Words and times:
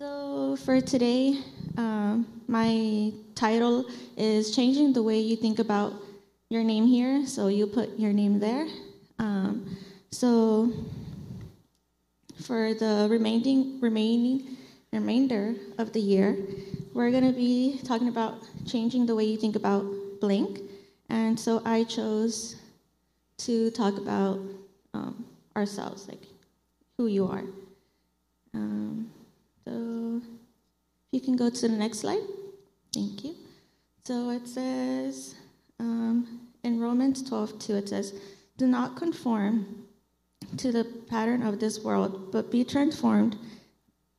So 0.00 0.56
for 0.64 0.80
today, 0.80 1.42
um, 1.76 2.24
my 2.48 3.12
title 3.34 3.84
is 4.16 4.56
changing 4.56 4.94
the 4.94 5.02
way 5.02 5.20
you 5.20 5.36
think 5.36 5.58
about 5.58 5.92
your 6.48 6.64
name 6.64 6.86
here. 6.86 7.26
So 7.26 7.48
you 7.48 7.66
put 7.66 7.98
your 7.98 8.14
name 8.14 8.40
there. 8.40 8.66
Um, 9.18 9.76
so 10.10 10.72
for 12.40 12.72
the 12.72 13.08
remaining 13.10 13.78
remaining 13.82 14.56
remainder 14.90 15.54
of 15.76 15.92
the 15.92 16.00
year, 16.00 16.34
we're 16.94 17.10
going 17.10 17.30
to 17.30 17.36
be 17.36 17.78
talking 17.84 18.08
about 18.08 18.40
changing 18.66 19.04
the 19.04 19.14
way 19.14 19.24
you 19.24 19.36
think 19.36 19.54
about 19.54 19.84
blank. 20.18 20.60
And 21.10 21.38
so 21.38 21.60
I 21.66 21.84
chose 21.84 22.56
to 23.44 23.70
talk 23.72 23.98
about 23.98 24.40
um, 24.94 25.26
ourselves, 25.54 26.08
like 26.08 26.22
who 26.96 27.06
you 27.06 27.26
are. 27.26 27.44
Um, 28.54 29.10
so 29.64 30.20
if 30.22 30.28
you 31.12 31.20
can 31.20 31.36
go 31.36 31.50
to 31.50 31.68
the 31.68 31.76
next 31.76 32.00
slide. 32.00 32.22
Thank 32.92 33.24
you. 33.24 33.34
So 34.04 34.30
it 34.30 34.46
says 34.48 35.34
um, 35.78 36.48
in 36.62 36.80
Romans 36.80 37.22
12, 37.22 37.58
2, 37.58 37.76
it 37.76 37.88
says, 37.88 38.14
Do 38.56 38.66
not 38.66 38.96
conform 38.96 39.84
to 40.56 40.72
the 40.72 40.84
pattern 40.84 41.42
of 41.42 41.60
this 41.60 41.82
world, 41.82 42.32
but 42.32 42.50
be 42.50 42.64
transformed 42.64 43.36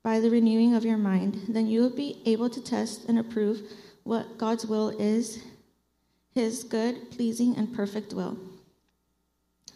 by 0.03 0.19
the 0.19 0.29
renewing 0.29 0.75
of 0.75 0.85
your 0.85 0.97
mind. 0.97 1.41
Then 1.47 1.67
you 1.67 1.81
will 1.81 1.95
be 1.95 2.21
able 2.25 2.49
to 2.49 2.61
test 2.61 3.05
and 3.07 3.19
approve 3.19 3.61
what 4.03 4.37
God's 4.37 4.65
will 4.65 4.89
is, 4.89 5.43
his 6.33 6.63
good, 6.63 7.11
pleasing, 7.11 7.55
and 7.57 7.73
perfect 7.73 8.13
will. 8.13 8.37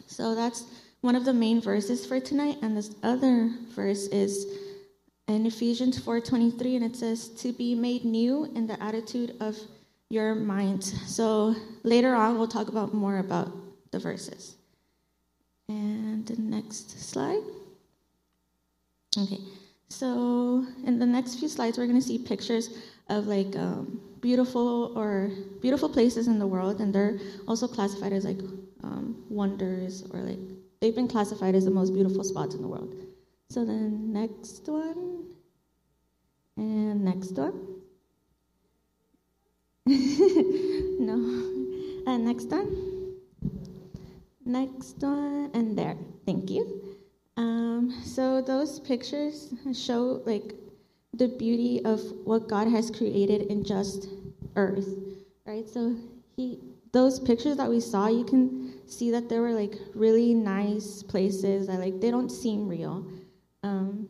So 0.06 0.34
that's 0.34 0.64
one 1.00 1.14
of 1.14 1.24
the 1.24 1.34
main 1.34 1.60
verses 1.60 2.06
for 2.06 2.18
tonight. 2.18 2.58
And 2.62 2.76
this 2.76 2.94
other 3.02 3.52
verse 3.74 4.06
is 4.08 4.46
in 5.28 5.46
Ephesians 5.46 5.98
4:23 5.98 6.76
and 6.76 6.84
it 6.84 6.96
says 6.96 7.28
to 7.28 7.52
be 7.52 7.74
made 7.74 8.04
new 8.04 8.44
in 8.54 8.66
the 8.66 8.80
attitude 8.82 9.36
of 9.40 9.58
your 10.08 10.34
mind. 10.34 10.84
So 10.84 11.54
later 11.82 12.14
on 12.14 12.38
we'll 12.38 12.48
talk 12.48 12.68
about 12.68 12.94
more 12.94 13.18
about 13.18 13.50
the 13.90 13.98
verses. 13.98 14.56
And 15.68 16.24
the 16.26 16.40
next 16.40 16.90
slide. 17.10 17.42
Okay. 19.18 19.40
So 19.88 20.64
in 20.84 20.98
the 20.98 21.06
next 21.06 21.38
few 21.38 21.48
slides 21.48 21.76
we're 21.76 21.86
going 21.86 22.00
to 22.00 22.06
see 22.06 22.18
pictures 22.18 22.70
of 23.08 23.26
like 23.26 23.56
um, 23.56 24.00
beautiful 24.20 24.92
or 24.96 25.30
beautiful 25.60 25.88
places 25.88 26.28
in 26.28 26.38
the 26.38 26.46
world 26.46 26.80
and 26.80 26.94
they're 26.94 27.18
also 27.48 27.66
classified 27.66 28.12
as 28.12 28.24
like 28.24 28.40
um, 28.84 29.24
wonders 29.28 30.04
or 30.12 30.20
like 30.20 30.38
they've 30.80 30.94
been 30.94 31.08
classified 31.08 31.54
as 31.56 31.64
the 31.64 31.70
most 31.70 31.92
beautiful 31.92 32.22
spots 32.22 32.54
in 32.54 32.62
the 32.62 32.68
world. 32.68 33.05
So 33.48 33.64
then 33.64 34.12
next 34.12 34.68
one 34.68 35.24
and 36.56 37.04
next 37.04 37.32
one. 37.32 37.76
no. 39.86 41.14
And 42.06 42.24
next 42.24 42.50
one. 42.50 43.14
Next 44.44 44.96
one 45.00 45.50
and 45.54 45.76
there. 45.76 45.96
Thank 46.24 46.50
you. 46.50 46.96
Um, 47.36 47.94
so 48.04 48.40
those 48.40 48.80
pictures 48.80 49.52
show 49.72 50.22
like 50.24 50.54
the 51.12 51.28
beauty 51.28 51.84
of 51.84 52.00
what 52.24 52.48
God 52.48 52.68
has 52.68 52.90
created 52.90 53.42
in 53.42 53.64
just 53.64 54.08
earth, 54.56 54.88
right? 55.46 55.68
So 55.68 55.96
he 56.36 56.58
those 56.92 57.20
pictures 57.20 57.58
that 57.58 57.68
we 57.68 57.80
saw, 57.80 58.08
you 58.08 58.24
can 58.24 58.88
see 58.88 59.10
that 59.10 59.28
there 59.28 59.42
were 59.42 59.52
like 59.52 59.74
really 59.94 60.32
nice 60.32 61.02
places 61.02 61.66
that 61.66 61.78
like 61.78 62.00
they 62.00 62.10
don't 62.10 62.30
seem 62.30 62.68
real. 62.68 63.04
Um, 63.66 64.08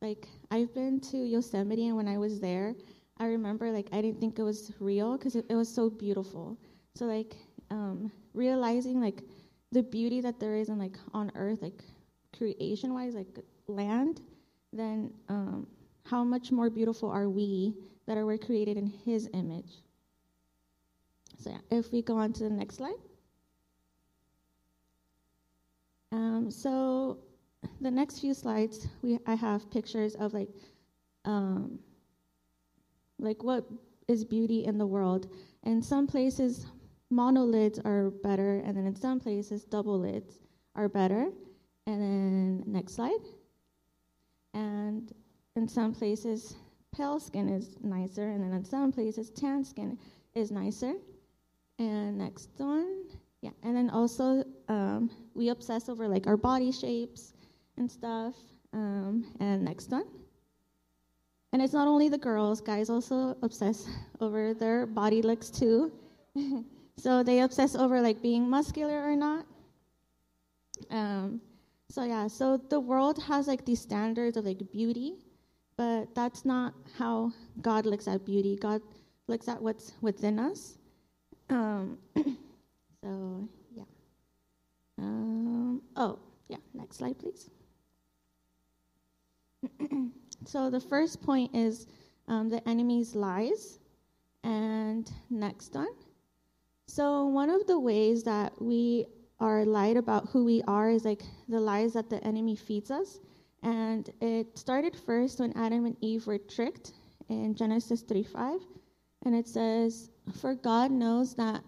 like 0.00 0.28
I've 0.50 0.72
been 0.72 1.00
to 1.10 1.16
Yosemite, 1.16 1.88
and 1.88 1.96
when 1.96 2.06
I 2.06 2.16
was 2.16 2.38
there, 2.38 2.76
I 3.18 3.26
remember 3.26 3.72
like 3.72 3.88
I 3.92 4.00
didn't 4.00 4.20
think 4.20 4.38
it 4.38 4.42
was 4.42 4.72
real 4.78 5.16
because 5.16 5.34
it, 5.34 5.46
it, 5.48 5.54
was 5.56 5.68
so 5.68 5.90
beautiful. 5.90 6.56
So 6.94 7.06
like 7.06 7.34
um, 7.70 8.12
realizing 8.34 9.00
like 9.00 9.22
the 9.72 9.82
beauty 9.82 10.20
that 10.20 10.38
there 10.38 10.54
is 10.54 10.68
in 10.68 10.78
like 10.78 10.96
on 11.12 11.32
Earth, 11.34 11.62
like 11.62 11.82
creation 12.36 12.94
wise, 12.94 13.14
like 13.14 13.38
land, 13.66 14.20
then 14.72 15.12
um, 15.28 15.66
how 16.06 16.22
much 16.22 16.52
more 16.52 16.70
beautiful 16.70 17.10
are 17.10 17.28
we 17.28 17.74
that 18.06 18.16
are 18.16 18.38
created 18.38 18.76
in 18.76 18.86
His 18.86 19.28
image? 19.34 19.82
So 21.38 21.50
yeah, 21.50 21.78
if 21.78 21.90
we 21.90 22.00
go 22.00 22.16
on 22.16 22.32
to 22.34 22.44
the 22.44 22.50
next 22.50 22.76
slide. 22.76 23.00
Um, 26.12 26.48
so 26.48 27.18
the 27.80 27.90
next 27.90 28.20
few 28.20 28.34
slides, 28.34 28.88
we 29.02 29.18
I 29.26 29.34
have 29.34 29.70
pictures 29.70 30.14
of 30.14 30.34
like, 30.34 30.48
um, 31.24 31.78
like 33.18 33.42
what 33.42 33.64
is 34.08 34.24
beauty 34.24 34.64
in 34.64 34.78
the 34.78 34.86
world. 34.86 35.32
In 35.64 35.82
some 35.82 36.06
places, 36.06 36.66
monolids 37.12 37.84
are 37.84 38.10
better, 38.10 38.60
and 38.64 38.76
then 38.76 38.86
in 38.86 38.94
some 38.94 39.20
places, 39.20 39.64
double 39.64 39.98
lids 39.98 40.40
are 40.74 40.88
better. 40.88 41.30
And 41.86 42.00
then 42.00 42.64
next 42.66 42.94
slide. 42.94 43.24
And 44.54 45.12
in 45.56 45.68
some 45.68 45.92
places, 45.92 46.56
pale 46.96 47.20
skin 47.20 47.48
is 47.48 47.76
nicer, 47.82 48.30
and 48.30 48.42
then 48.42 48.52
in 48.52 48.64
some 48.64 48.90
places, 48.92 49.30
tan 49.30 49.64
skin 49.64 49.98
is 50.34 50.50
nicer. 50.50 50.94
And 51.78 52.18
next 52.18 52.50
one, 52.56 53.04
yeah. 53.42 53.50
And 53.62 53.76
then 53.76 53.90
also, 53.90 54.44
um, 54.68 55.10
we 55.34 55.50
obsess 55.50 55.88
over 55.88 56.08
like 56.08 56.26
our 56.26 56.36
body 56.36 56.72
shapes 56.72 57.33
and 57.76 57.90
stuff. 57.90 58.34
Um, 58.72 59.26
and 59.40 59.64
next 59.64 59.90
one. 59.90 60.04
And 61.52 61.62
it's 61.62 61.72
not 61.72 61.86
only 61.86 62.08
the 62.08 62.18
girls, 62.18 62.60
guys 62.60 62.90
also 62.90 63.36
obsess 63.42 63.86
over 64.20 64.54
their 64.54 64.86
body 64.86 65.22
looks 65.22 65.50
too. 65.50 65.92
so 66.96 67.22
they 67.22 67.40
obsess 67.40 67.76
over 67.76 68.00
like 68.00 68.20
being 68.20 68.50
muscular 68.50 69.08
or 69.08 69.14
not. 69.14 69.46
Um, 70.90 71.40
so 71.88 72.02
yeah, 72.02 72.26
so 72.26 72.56
the 72.56 72.80
world 72.80 73.22
has 73.22 73.46
like 73.46 73.64
these 73.64 73.80
standards 73.80 74.36
of 74.36 74.44
like 74.44 74.58
beauty, 74.72 75.14
but 75.76 76.12
that's 76.16 76.44
not 76.44 76.74
how 76.98 77.32
God 77.62 77.86
looks 77.86 78.08
at 78.08 78.24
beauty. 78.26 78.56
God 78.60 78.82
looks 79.28 79.46
at 79.46 79.62
what's 79.62 79.92
within 80.00 80.40
us. 80.40 80.76
Um, 81.50 81.98
so 83.00 83.48
yeah. 83.72 83.84
Um, 84.98 85.82
oh 85.94 86.18
yeah, 86.48 86.58
next 86.74 86.96
slide, 86.96 87.16
please. 87.18 87.48
so 90.46 90.70
the 90.70 90.80
first 90.80 91.22
point 91.22 91.54
is 91.54 91.86
um, 92.28 92.48
the 92.48 92.66
enemy's 92.68 93.14
lies. 93.14 93.78
And 94.42 95.10
next 95.30 95.74
one. 95.74 95.88
So 96.86 97.26
one 97.26 97.48
of 97.48 97.66
the 97.66 97.78
ways 97.78 98.22
that 98.24 98.52
we 98.60 99.06
are 99.40 99.64
lied 99.64 99.96
about 99.96 100.28
who 100.28 100.44
we 100.44 100.62
are 100.68 100.90
is 100.90 101.04
like 101.04 101.22
the 101.48 101.58
lies 101.58 101.94
that 101.94 102.10
the 102.10 102.22
enemy 102.24 102.56
feeds 102.56 102.90
us. 102.90 103.20
And 103.62 104.10
it 104.20 104.58
started 104.58 104.94
first 104.94 105.40
when 105.40 105.56
Adam 105.56 105.86
and 105.86 105.96
Eve 106.02 106.26
were 106.26 106.38
tricked 106.38 106.92
in 107.28 107.54
Genesis 107.54 108.02
3 108.02 108.22
5. 108.22 108.60
And 109.24 109.34
it 109.34 109.48
says, 109.48 110.10
For 110.40 110.54
God 110.54 110.90
knows 110.90 111.34
that 111.36 111.62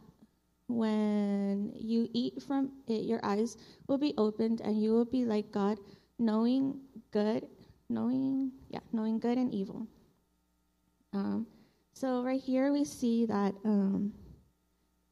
when 0.68 1.72
you 1.74 2.08
eat 2.12 2.42
from 2.42 2.72
it, 2.86 3.04
your 3.04 3.24
eyes 3.24 3.56
will 3.86 3.98
be 3.98 4.12
opened 4.18 4.60
and 4.60 4.82
you 4.82 4.92
will 4.92 5.06
be 5.06 5.24
like 5.24 5.50
God, 5.50 5.78
knowing 6.18 6.80
good 7.12 7.46
knowing, 7.88 8.52
yeah, 8.70 8.80
knowing 8.92 9.18
good 9.18 9.38
and 9.38 9.52
evil. 9.52 9.86
Um, 11.12 11.46
so 11.92 12.22
right 12.22 12.40
here 12.40 12.72
we 12.72 12.84
see 12.84 13.26
that 13.26 13.54
um, 13.64 14.12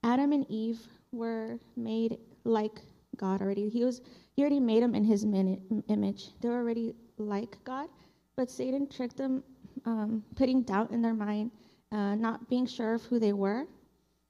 Adam 0.02 0.32
and 0.32 0.44
Eve 0.50 0.80
were 1.12 1.58
made 1.76 2.18
like 2.44 2.80
God 3.16 3.40
already. 3.40 3.68
He 3.68 3.84
was 3.84 4.02
he 4.36 4.42
already 4.42 4.60
made 4.60 4.82
them 4.82 4.94
in 4.94 5.04
his 5.04 5.24
image. 5.24 6.28
They 6.40 6.48
were 6.48 6.56
already 6.56 6.94
like 7.16 7.56
God, 7.64 7.88
but 8.36 8.50
Satan 8.50 8.88
tricked 8.88 9.16
them, 9.16 9.42
um, 9.84 10.24
putting 10.34 10.62
doubt 10.62 10.90
in 10.90 11.00
their 11.00 11.14
mind, 11.14 11.52
uh, 11.92 12.16
not 12.16 12.48
being 12.48 12.66
sure 12.66 12.94
of 12.94 13.02
who 13.04 13.18
they 13.18 13.32
were, 13.32 13.66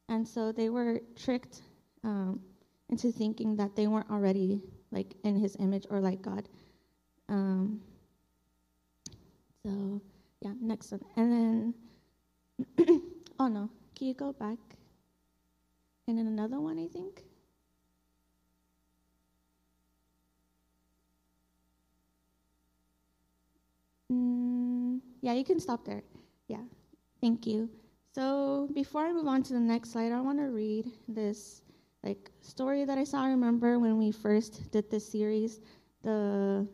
and 0.09 0.27
so 0.27 0.53
they 0.53 0.69
were 0.69 1.01
tricked 1.17 1.63
um, 2.05 2.41
into 2.91 3.11
thinking 3.11 3.57
that 3.57 3.75
they 3.75 3.87
weren't 3.87 4.11
already 4.11 4.63
like 4.93 5.15
in 5.25 5.37
His 5.37 5.57
image 5.59 5.87
or 5.91 6.01
like 6.01 6.21
God. 6.23 6.49
Um, 7.29 7.81
so 9.65 10.01
yeah, 10.41 10.53
next 10.61 10.93
one. 10.93 11.01
And 11.17 11.75
then, 12.79 13.01
oh 13.39 13.49
no, 13.49 13.71
can 13.97 14.09
you 14.09 14.15
go 14.15 14.33
back? 14.33 14.59
And 16.07 16.19
then 16.19 16.27
another 16.27 16.61
one, 16.61 16.79
I 16.79 16.87
think. 16.87 17.25
Mm, 24.13 25.01
yeah, 25.23 25.33
you 25.33 25.45
can 25.45 25.59
stop 25.61 25.85
there. 25.85 26.03
Yeah, 26.49 26.63
thank 27.21 27.47
you. 27.47 27.71
So 28.15 28.69
before 28.75 29.07
I 29.07 29.13
move 29.13 29.27
on 29.27 29.43
to 29.45 29.55
the 29.55 29.61
next 29.61 29.93
slide, 29.93 30.13
I 30.13 30.21
want 30.21 30.39
to 30.39 30.51
read 30.51 30.93
this 31.09 31.63
like 32.05 32.31
story 32.43 32.85
that 32.85 32.99
I 32.99 33.05
saw. 33.05 33.23
I 33.25 33.29
remember 33.31 33.79
when 33.79 33.97
we 33.99 34.13
first 34.13 34.71
did 34.71 34.91
this 34.91 35.11
series, 35.11 35.61
the 36.03 36.69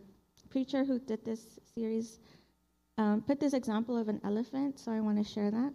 preacher 0.51 0.85
who 0.85 0.99
did 0.99 1.25
this 1.25 1.59
series 1.75 2.19
um, 3.01 3.23
put 3.23 3.41
this 3.41 3.55
example 3.55 3.97
of 3.97 4.09
an 4.09 4.21
elephant, 4.25 4.79
so 4.79 4.93
I 4.93 5.01
want 5.01 5.17
to 5.17 5.25
share 5.25 5.51
that. 5.51 5.73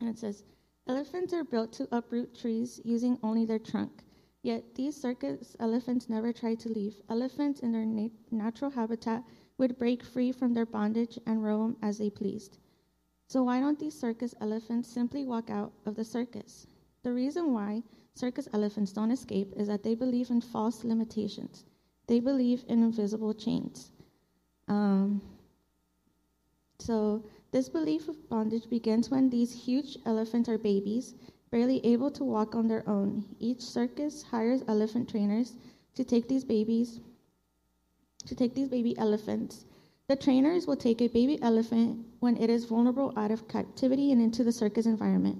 And 0.00 0.08
it 0.08 0.16
says, 0.16 0.44
Elephants 0.86 1.32
are 1.32 1.42
built 1.42 1.72
to 1.72 1.88
uproot 1.90 2.38
trees 2.38 2.80
using 2.84 3.18
only 3.24 3.44
their 3.44 3.58
trunk. 3.58 4.04
Yet 4.42 4.76
these 4.76 4.96
circus 4.96 5.56
elephants 5.58 6.08
never 6.08 6.32
try 6.32 6.54
to 6.54 6.68
leave. 6.68 7.02
Elephants 7.10 7.58
in 7.60 7.72
their 7.72 7.84
nat- 7.84 8.12
natural 8.30 8.70
habitat 8.70 9.24
would 9.58 9.76
break 9.76 10.04
free 10.04 10.30
from 10.30 10.54
their 10.54 10.64
bondage 10.64 11.18
and 11.26 11.42
roam 11.42 11.76
as 11.82 11.98
they 11.98 12.10
pleased. 12.10 12.58
So 13.26 13.42
why 13.42 13.58
don't 13.58 13.80
these 13.80 13.98
circus 13.98 14.36
elephants 14.40 14.88
simply 14.88 15.24
walk 15.24 15.50
out 15.50 15.72
of 15.84 15.96
the 15.96 16.04
circus? 16.04 16.68
The 17.02 17.12
reason 17.12 17.52
why 17.52 17.82
circus 18.14 18.46
elephants 18.52 18.92
don't 18.92 19.10
escape 19.10 19.52
is 19.56 19.66
that 19.66 19.82
they 19.82 19.96
believe 19.96 20.30
in 20.30 20.42
false 20.42 20.84
limitations. 20.84 21.64
They 22.06 22.20
believe 22.20 22.64
in 22.68 22.84
invisible 22.84 23.34
chains. 23.34 23.90
Um, 24.68 25.20
so 26.80 27.24
this 27.50 27.68
belief 27.68 28.08
of 28.08 28.28
bondage 28.28 28.68
begins 28.68 29.10
when 29.10 29.30
these 29.30 29.52
huge 29.52 29.98
elephants 30.04 30.48
are 30.48 30.58
babies, 30.58 31.14
barely 31.50 31.84
able 31.84 32.10
to 32.10 32.24
walk 32.24 32.54
on 32.54 32.68
their 32.68 32.88
own. 32.88 33.24
Each 33.38 33.62
circus 33.62 34.22
hires 34.22 34.62
elephant 34.68 35.08
trainers 35.08 35.56
to 35.94 36.04
take 36.04 36.28
these 36.28 36.44
babies 36.44 37.00
to 38.26 38.34
take 38.34 38.54
these 38.54 38.68
baby 38.68 38.96
elephants. 38.98 39.64
The 40.06 40.16
trainers 40.16 40.66
will 40.66 40.76
take 40.76 41.00
a 41.00 41.08
baby 41.08 41.40
elephant 41.40 42.04
when 42.20 42.36
it 42.36 42.50
is 42.50 42.66
vulnerable 42.66 43.12
out 43.16 43.30
of 43.30 43.48
captivity 43.48 44.12
and 44.12 44.20
into 44.20 44.44
the 44.44 44.52
circus 44.52 44.86
environment. 44.86 45.38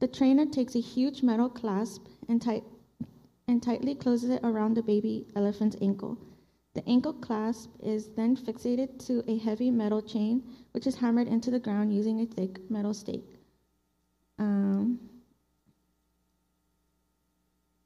The 0.00 0.08
trainer 0.08 0.46
takes 0.46 0.74
a 0.74 0.80
huge 0.80 1.22
metal 1.22 1.48
clasp 1.48 2.06
and, 2.28 2.42
tight, 2.42 2.64
and 3.46 3.62
tightly 3.62 3.94
closes 3.94 4.30
it 4.30 4.40
around 4.42 4.74
the 4.74 4.82
baby 4.82 5.26
elephant's 5.36 5.76
ankle. 5.80 6.18
The 6.74 6.88
ankle 6.88 7.12
clasp 7.12 7.70
is 7.80 8.08
then 8.16 8.36
fixated 8.36 9.04
to 9.06 9.22
a 9.30 9.38
heavy 9.38 9.70
metal 9.70 10.02
chain, 10.02 10.42
which 10.72 10.86
is 10.86 10.96
hammered 10.96 11.28
into 11.28 11.50
the 11.50 11.60
ground 11.60 11.94
using 11.94 12.20
a 12.20 12.26
thick 12.26 12.68
metal 12.68 12.92
stake. 12.92 13.38
Um, 14.38 14.98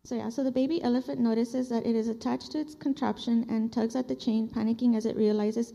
so 0.04 0.14
yeah, 0.14 0.30
so 0.30 0.42
the 0.42 0.50
baby 0.50 0.82
elephant 0.82 1.20
notices 1.20 1.68
that 1.68 1.84
it 1.84 1.94
is 1.94 2.08
attached 2.08 2.52
to 2.52 2.60
its 2.60 2.74
contraption 2.74 3.44
and 3.50 3.70
tugs 3.70 3.94
at 3.94 4.08
the 4.08 4.16
chain, 4.16 4.48
panicking 4.48 4.96
as 4.96 5.04
it 5.04 5.16
realizes 5.16 5.74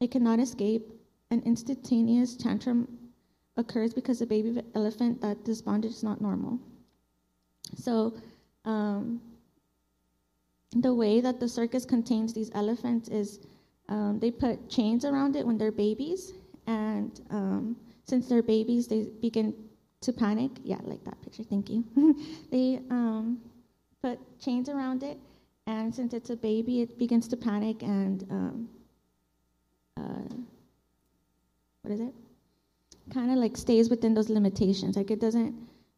it 0.00 0.10
cannot 0.10 0.40
escape. 0.40 0.90
An 1.30 1.42
instantaneous 1.44 2.36
tantrum 2.36 2.86
occurs 3.56 3.92
because 3.92 4.20
the 4.20 4.26
baby 4.26 4.62
elephant 4.74 5.20
that 5.20 5.44
this 5.44 5.60
bondage 5.60 5.90
is 5.90 6.02
not 6.02 6.20
normal. 6.20 6.58
So 7.76 8.14
um, 8.64 9.20
the 10.74 10.94
way 10.94 11.20
that 11.20 11.40
the 11.40 11.48
circus 11.48 11.84
contains 11.84 12.32
these 12.32 12.50
elephants 12.54 13.08
is 13.08 13.40
um, 13.88 14.18
they 14.18 14.30
put 14.30 14.68
chains 14.68 15.04
around 15.04 15.36
it 15.36 15.46
when 15.46 15.58
they're 15.58 15.72
babies, 15.72 16.32
and 16.66 17.20
um, 17.30 17.76
since 18.04 18.28
they're 18.28 18.42
babies, 18.42 18.86
they 18.86 19.08
begin 19.20 19.54
to 20.00 20.12
panic. 20.12 20.50
Yeah, 20.62 20.80
like 20.84 21.04
that 21.04 21.20
picture. 21.22 21.44
Thank 21.44 21.70
you. 21.70 21.84
they 22.50 22.80
um, 22.90 23.38
put 24.02 24.18
chains 24.40 24.68
around 24.68 25.02
it, 25.02 25.18
and 25.66 25.94
since 25.94 26.14
it's 26.14 26.30
a 26.30 26.36
baby, 26.36 26.82
it 26.82 26.98
begins 26.98 27.28
to 27.28 27.36
panic 27.36 27.82
and 27.82 28.26
um, 28.30 28.68
uh, 29.96 30.34
what 31.82 31.92
is 31.92 32.00
it? 32.00 32.14
Kind 33.12 33.30
of 33.30 33.36
like 33.36 33.56
stays 33.56 33.90
within 33.90 34.14
those 34.14 34.30
limitations. 34.30 34.96
Like 34.96 35.10
it 35.10 35.20
doesn't 35.20 35.54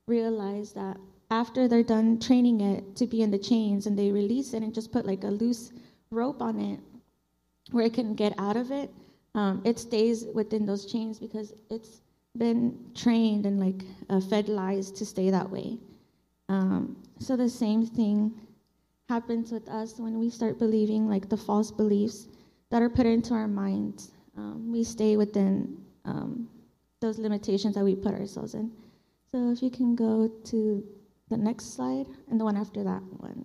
realize 0.06 0.72
that 0.72 0.96
after 1.30 1.66
they're 1.66 1.82
done 1.82 2.18
training 2.18 2.60
it 2.60 2.96
to 2.96 3.06
be 3.06 3.22
in 3.22 3.30
the 3.30 3.38
chains 3.38 3.86
and 3.86 3.98
they 3.98 4.10
release 4.10 4.54
it 4.54 4.62
and 4.62 4.74
just 4.74 4.92
put 4.92 5.06
like 5.06 5.24
a 5.24 5.28
loose 5.28 5.72
rope 6.10 6.40
on 6.40 6.58
it 6.58 6.80
where 7.72 7.84
it 7.84 7.94
can 7.94 8.14
get 8.14 8.32
out 8.38 8.56
of 8.56 8.70
it, 8.70 8.90
um, 9.34 9.60
it 9.64 9.78
stays 9.78 10.24
within 10.34 10.64
those 10.64 10.86
chains 10.86 11.18
because 11.18 11.52
it's 11.70 12.00
been 12.38 12.78
trained 12.94 13.44
and 13.46 13.58
like 13.58 13.82
uh, 14.08 14.20
fed 14.20 14.48
lies 14.48 14.90
to 14.92 15.04
stay 15.04 15.30
that 15.30 15.50
way. 15.50 15.78
Um, 16.48 16.96
so 17.18 17.36
the 17.36 17.48
same 17.48 17.86
thing 17.86 18.32
happens 19.08 19.50
with 19.50 19.68
us 19.68 19.98
when 19.98 20.18
we 20.18 20.30
start 20.30 20.58
believing 20.58 21.08
like 21.08 21.28
the 21.28 21.36
false 21.36 21.70
beliefs 21.70 22.28
that 22.70 22.82
are 22.82 22.90
put 22.90 23.06
into 23.06 23.34
our 23.34 23.48
minds. 23.48 24.12
Um, 24.36 24.70
we 24.70 24.84
stay 24.84 25.16
within 25.16 25.76
um, 26.04 26.48
those 27.00 27.18
limitations 27.18 27.74
that 27.74 27.84
we 27.84 27.94
put 27.94 28.14
ourselves 28.14 28.54
in. 28.54 28.70
So 29.30 29.50
if 29.50 29.62
you 29.62 29.70
can 29.70 29.94
go 29.94 30.30
to 30.44 30.84
the 31.28 31.36
next 31.36 31.74
slide 31.74 32.06
and 32.30 32.40
the 32.40 32.44
one 32.44 32.56
after 32.56 32.84
that 32.84 33.02
one. 33.18 33.44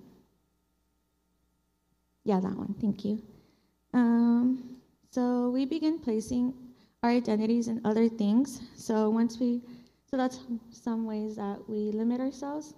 Yeah, 2.23 2.39
that 2.39 2.55
one. 2.55 2.75
Thank 2.79 3.03
you. 3.03 3.21
Um, 3.93 4.77
so 5.09 5.49
we 5.49 5.65
begin 5.65 5.99
placing 5.99 6.53
our 7.03 7.09
identities 7.09 7.67
in 7.67 7.81
other 7.83 8.07
things. 8.07 8.61
So 8.75 9.09
once 9.09 9.39
we, 9.39 9.61
so 10.09 10.17
that's 10.17 10.39
some 10.69 11.05
ways 11.05 11.35
that 11.37 11.57
we 11.67 11.91
limit 11.91 12.21
ourselves. 12.21 12.75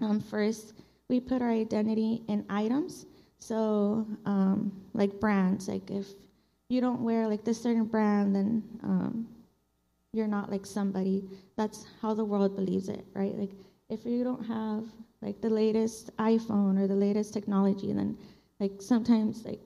Um, 0.00 0.20
first, 0.20 0.74
we 1.08 1.20
put 1.20 1.40
our 1.40 1.50
identity 1.50 2.22
in 2.28 2.44
items. 2.50 3.06
So, 3.38 4.06
um, 4.24 4.72
like 4.92 5.20
brands, 5.20 5.68
like 5.68 5.90
if 5.90 6.06
you 6.68 6.80
don't 6.80 7.00
wear 7.00 7.28
like 7.28 7.44
this 7.44 7.62
certain 7.62 7.84
brand, 7.84 8.34
then 8.34 8.62
um, 8.82 9.28
you're 10.12 10.26
not 10.26 10.50
like 10.50 10.66
somebody. 10.66 11.24
That's 11.56 11.86
how 12.02 12.12
the 12.14 12.24
world 12.24 12.56
believes 12.56 12.88
it, 12.88 13.04
right? 13.14 13.36
Like 13.36 13.52
if 13.88 14.04
you 14.04 14.24
don't 14.24 14.44
have 14.44 14.84
like 15.22 15.40
the 15.40 15.50
latest 15.50 16.16
iPhone 16.18 16.78
or 16.78 16.86
the 16.86 16.94
latest 16.94 17.32
technology, 17.32 17.92
then 17.92 18.16
like 18.60 18.72
sometimes 18.80 19.44
like 19.44 19.60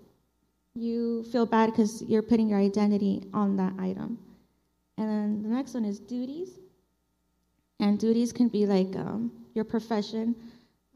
you 0.75 1.25
feel 1.25 1.47
bad 1.47 1.71
because 1.71 2.03
you're 2.03 2.23
putting 2.23 2.49
your 2.49 2.61
identity 2.61 3.23
on 3.33 3.57
that 3.57 3.73
item. 3.79 4.19
And 4.99 5.09
then 5.09 5.43
the 5.43 5.49
next 5.49 5.75
one 5.75 5.85
is 5.85 5.99
duties. 5.99 6.59
And 7.81 7.99
duties 7.99 8.33
can 8.33 8.49
be 8.49 8.67
like 8.67 8.95
um, 8.97 9.33
your 9.55 9.65
profession. 9.65 10.35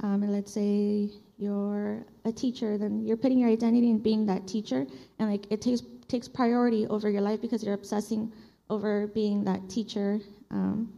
Um, 0.03 0.23
and 0.23 0.33
let's 0.33 0.53
say 0.53 1.09
you're 1.39 2.05
a 2.25 2.33
teacher, 2.33 2.77
then 2.77 3.05
you're 3.07 3.17
putting 3.17 3.39
your 3.39 3.49
identity 3.49 3.91
in 3.91 3.99
being 3.99 4.27
that 4.27 4.47
teacher, 4.47 4.87
and 5.19 5.31
like 5.31 5.47
it 5.51 5.61
takes 5.61 5.83
takes 6.09 6.29
priority 6.29 6.87
over 6.89 7.09
your 7.09 7.23
life 7.23 7.41
because 7.41 7.65
you're 7.65 7.75
obsessing 7.75 8.33
over 8.71 9.07
being 9.09 9.45
that 9.45 9.69
teacher, 9.69 10.21
um, 10.51 10.93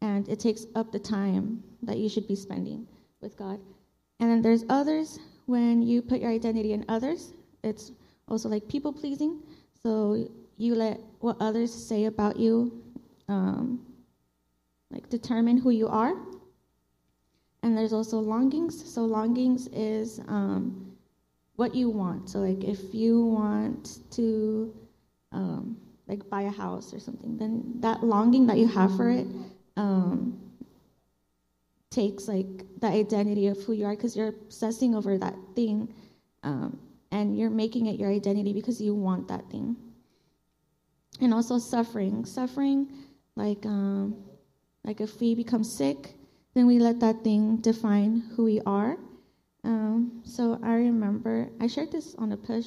and 0.00 0.28
it 0.28 0.40
takes 0.40 0.66
up 0.74 0.92
the 0.92 0.98
time 0.98 1.62
that 1.82 1.98
you 1.98 2.08
should 2.08 2.28
be 2.28 2.36
spending 2.36 2.86
with 3.20 3.36
God. 3.36 3.60
And 4.20 4.30
then 4.30 4.42
there's 4.42 4.64
others 4.68 5.18
when 5.46 5.82
you 5.82 6.02
put 6.02 6.20
your 6.20 6.30
identity 6.30 6.72
in 6.72 6.84
others. 6.88 7.32
It's 7.64 7.92
also 8.28 8.48
like 8.48 8.68
people 8.68 8.92
pleasing. 8.92 9.42
So 9.82 10.28
you 10.56 10.74
let 10.74 11.00
what 11.20 11.36
others 11.40 11.72
say 11.72 12.04
about 12.04 12.36
you 12.36 12.82
um, 13.28 13.80
like 14.90 15.08
determine 15.08 15.56
who 15.56 15.70
you 15.70 15.88
are. 15.88 16.14
And 17.62 17.76
there's 17.76 17.92
also 17.92 18.18
longings. 18.18 18.92
So 18.92 19.04
longings 19.04 19.66
is 19.68 20.20
um, 20.28 20.96
what 21.56 21.74
you 21.74 21.90
want. 21.90 22.30
So 22.30 22.38
like 22.38 22.62
if 22.64 22.94
you 22.94 23.24
want 23.24 23.98
to 24.12 24.74
um, 25.32 25.76
like 26.06 26.28
buy 26.30 26.42
a 26.42 26.50
house 26.50 26.94
or 26.94 27.00
something, 27.00 27.36
then 27.36 27.64
that 27.80 28.04
longing 28.04 28.46
that 28.46 28.58
you 28.58 28.68
have 28.68 28.96
for 28.96 29.10
it 29.10 29.26
um, 29.78 30.38
takes 31.90 32.28
like 32.28 32.66
the 32.80 32.88
identity 32.88 33.46
of 33.46 33.62
who 33.62 33.72
you 33.72 33.86
are 33.86 33.94
because 33.96 34.16
you're 34.16 34.28
obsessing 34.28 34.94
over 34.94 35.16
that 35.16 35.34
thing, 35.54 35.94
um, 36.42 36.78
and 37.12 37.38
you're 37.38 37.48
making 37.48 37.86
it 37.86 37.98
your 37.98 38.10
identity 38.10 38.52
because 38.52 38.80
you 38.80 38.94
want 38.94 39.28
that 39.28 39.48
thing. 39.50 39.76
And 41.20 41.32
also 41.32 41.58
suffering, 41.58 42.24
suffering, 42.24 42.88
like 43.36 43.64
um, 43.64 44.16
like 44.84 45.00
if 45.00 45.20
we 45.20 45.34
become 45.34 45.64
sick, 45.64 46.14
then 46.54 46.66
we 46.66 46.78
let 46.78 47.00
that 47.00 47.22
thing 47.22 47.56
define 47.58 48.22
who 48.34 48.44
we 48.44 48.60
are. 48.66 48.98
Um, 49.64 50.20
so 50.24 50.58
I 50.62 50.74
remember 50.74 51.48
I 51.60 51.66
shared 51.68 51.92
this 51.92 52.14
on 52.16 52.32
a 52.32 52.36
push, 52.36 52.66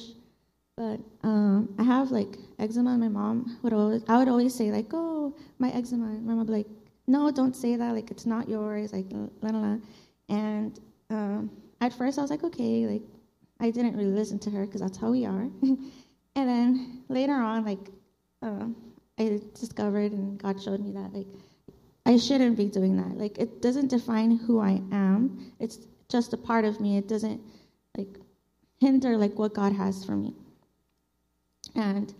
but 0.76 0.98
um, 1.22 1.74
I 1.78 1.82
have 1.84 2.10
like 2.10 2.38
eczema. 2.58 2.90
And 2.92 3.00
my 3.00 3.08
mom 3.08 3.58
would 3.62 3.72
always 3.72 4.02
I 4.08 4.18
would 4.18 4.28
always 4.28 4.54
say 4.54 4.72
like, 4.72 4.88
"Oh, 4.92 5.34
my 5.58 5.70
eczema." 5.70 6.06
My 6.06 6.34
mom 6.34 6.38
would 6.38 6.46
be 6.48 6.52
like, 6.52 6.81
"No, 7.06 7.30
don't 7.30 7.56
say 7.56 7.76
that. 7.76 7.94
Like 7.94 8.10
it's 8.10 8.26
not 8.26 8.48
yours." 8.48 8.92
Like 8.92 9.06
la 9.12 9.50
la 9.50 9.58
la. 9.58 9.76
And 10.28 10.78
um, 11.10 11.50
at 11.80 11.92
first 11.92 12.18
I 12.18 12.22
was 12.22 12.30
like, 12.30 12.44
"Okay." 12.44 12.86
Like 12.86 13.02
I 13.60 13.70
didn't 13.70 13.96
really 13.96 14.10
listen 14.10 14.38
to 14.40 14.50
her 14.50 14.66
because 14.66 14.80
that's 14.80 14.98
how 14.98 15.10
we 15.10 15.24
are. 15.24 15.48
and 15.62 15.92
then 16.34 17.04
later 17.08 17.34
on, 17.34 17.64
like 17.64 17.90
uh, 18.42 18.66
I 19.18 19.40
discovered 19.54 20.12
and 20.12 20.38
God 20.38 20.60
showed 20.60 20.80
me 20.80 20.92
that 20.92 21.12
like 21.12 21.28
I 22.04 22.16
shouldn't 22.16 22.56
be 22.56 22.66
doing 22.66 22.96
that. 22.96 23.16
Like 23.16 23.38
it 23.38 23.62
doesn't 23.62 23.88
define 23.88 24.36
who 24.36 24.60
I 24.60 24.82
am. 24.90 25.52
It's 25.60 25.78
just 26.08 26.32
a 26.32 26.36
part 26.36 26.64
of 26.64 26.80
me. 26.80 26.98
It 26.98 27.08
doesn't 27.08 27.40
like 27.96 28.18
hinder 28.80 29.16
like 29.16 29.38
what 29.38 29.54
God 29.54 29.72
has 29.72 30.04
for 30.04 30.16
me. 30.16 30.34
And 31.74 32.12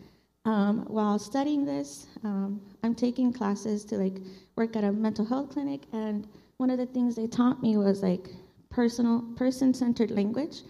um, 0.44 0.84
while 0.88 1.18
studying 1.18 1.64
this, 1.64 2.06
um, 2.25 2.61
I'm 2.82 2.94
taking 2.94 3.32
classes 3.32 3.84
to 3.87 3.96
like 3.96 4.18
work 4.56 4.76
at 4.76 4.84
a 4.84 4.92
mental 4.92 5.25
health 5.25 5.50
clinic, 5.50 5.82
and 5.92 6.26
one 6.56 6.70
of 6.70 6.78
the 6.78 6.87
things 6.87 7.14
they 7.14 7.26
taught 7.26 7.62
me 7.62 7.76
was 7.76 8.02
like 8.02 8.28
personal, 8.70 9.22
person-centered 9.37 10.11
language, 10.11 10.62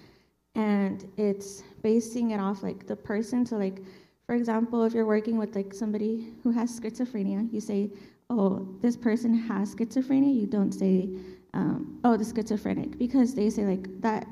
and 0.54 1.04
it's 1.16 1.62
basing 1.82 2.32
it 2.32 2.40
off 2.40 2.62
like 2.62 2.86
the 2.86 2.96
person. 2.96 3.46
So 3.46 3.56
like, 3.56 3.80
For 4.26 4.34
example, 4.34 4.84
if 4.84 4.94
you're 4.94 5.06
working 5.06 5.36
with 5.36 5.54
like 5.56 5.74
somebody 5.74 6.28
who 6.42 6.50
has 6.52 6.78
schizophrenia, 6.78 7.52
you 7.52 7.60
say, 7.60 7.90
"Oh, 8.30 8.66
this 8.80 8.96
person 8.96 9.34
has 9.34 9.74
schizophrenia." 9.74 10.32
You 10.34 10.46
don't 10.46 10.72
say, 10.72 11.10
um, 11.54 11.98
"Oh, 12.04 12.16
the 12.16 12.24
schizophrenic," 12.24 12.98
because 12.98 13.34
they 13.34 13.50
say 13.50 13.66
like 13.66 14.00
that 14.00 14.26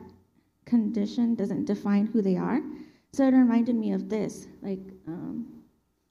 condition 0.64 1.34
doesn't 1.34 1.64
define 1.66 2.06
who 2.06 2.22
they 2.22 2.36
are. 2.36 2.60
So 3.12 3.26
it 3.26 3.32
reminded 3.32 3.74
me 3.74 3.92
of 3.92 4.08
this, 4.08 4.46
like 4.62 4.80
um, 5.08 5.46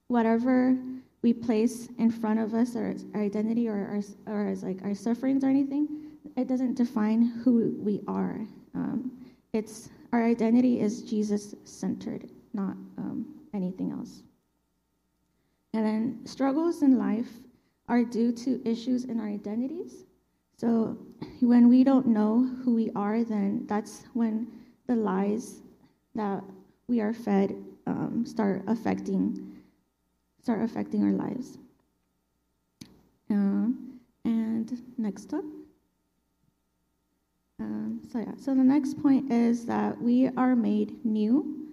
whatever 0.07 0.77
we 1.21 1.33
place 1.33 1.89
in 1.97 2.11
front 2.11 2.39
of 2.39 2.53
us, 2.53 2.75
our, 2.75 2.93
our 3.13 3.21
identity 3.21 3.67
or 3.67 4.03
our, 4.27 4.33
or 4.33 4.47
as 4.47 4.63
like 4.63 4.81
our 4.83 4.95
sufferings 4.95 5.43
or 5.43 5.47
anything, 5.47 5.87
it 6.35 6.47
doesn't 6.47 6.75
define 6.75 7.21
who 7.43 7.75
we 7.79 8.01
are. 8.07 8.45
Um, 8.75 9.11
it's 9.53 9.89
our 10.11 10.25
identity 10.25 10.79
is 10.79 11.03
Jesus 11.03 11.55
centered, 11.63 12.29
not 12.53 12.75
um, 12.97 13.25
anything 13.53 13.91
else. 13.91 14.23
And 15.73 15.85
then 15.85 16.19
struggles 16.25 16.81
in 16.81 16.97
life 16.97 17.29
are 17.87 18.03
due 18.03 18.31
to 18.31 18.61
issues 18.67 19.05
in 19.05 19.19
our 19.19 19.27
identities. 19.27 20.05
So 20.57 20.97
when 21.39 21.69
we 21.69 21.83
don't 21.83 22.07
know 22.07 22.49
who 22.63 22.75
we 22.75 22.91
are, 22.95 23.23
then 23.23 23.65
that's 23.67 24.03
when 24.13 24.47
the 24.87 24.95
lies 24.95 25.61
that 26.15 26.43
we 26.89 26.99
are 26.99 27.13
fed 27.13 27.55
um, 27.85 28.25
start 28.25 28.63
affecting 28.67 29.55
start 30.41 30.61
affecting 30.63 31.03
our 31.03 31.11
lives. 31.11 31.57
Um, 33.29 33.99
and 34.25 34.81
next 34.97 35.33
up. 35.33 35.43
Um, 37.59 38.01
so 38.11 38.19
yeah, 38.19 38.31
so 38.37 38.55
the 38.55 38.63
next 38.63 39.01
point 39.01 39.31
is 39.31 39.65
that 39.65 40.01
we 40.01 40.29
are 40.29 40.55
made 40.55 41.05
new. 41.05 41.67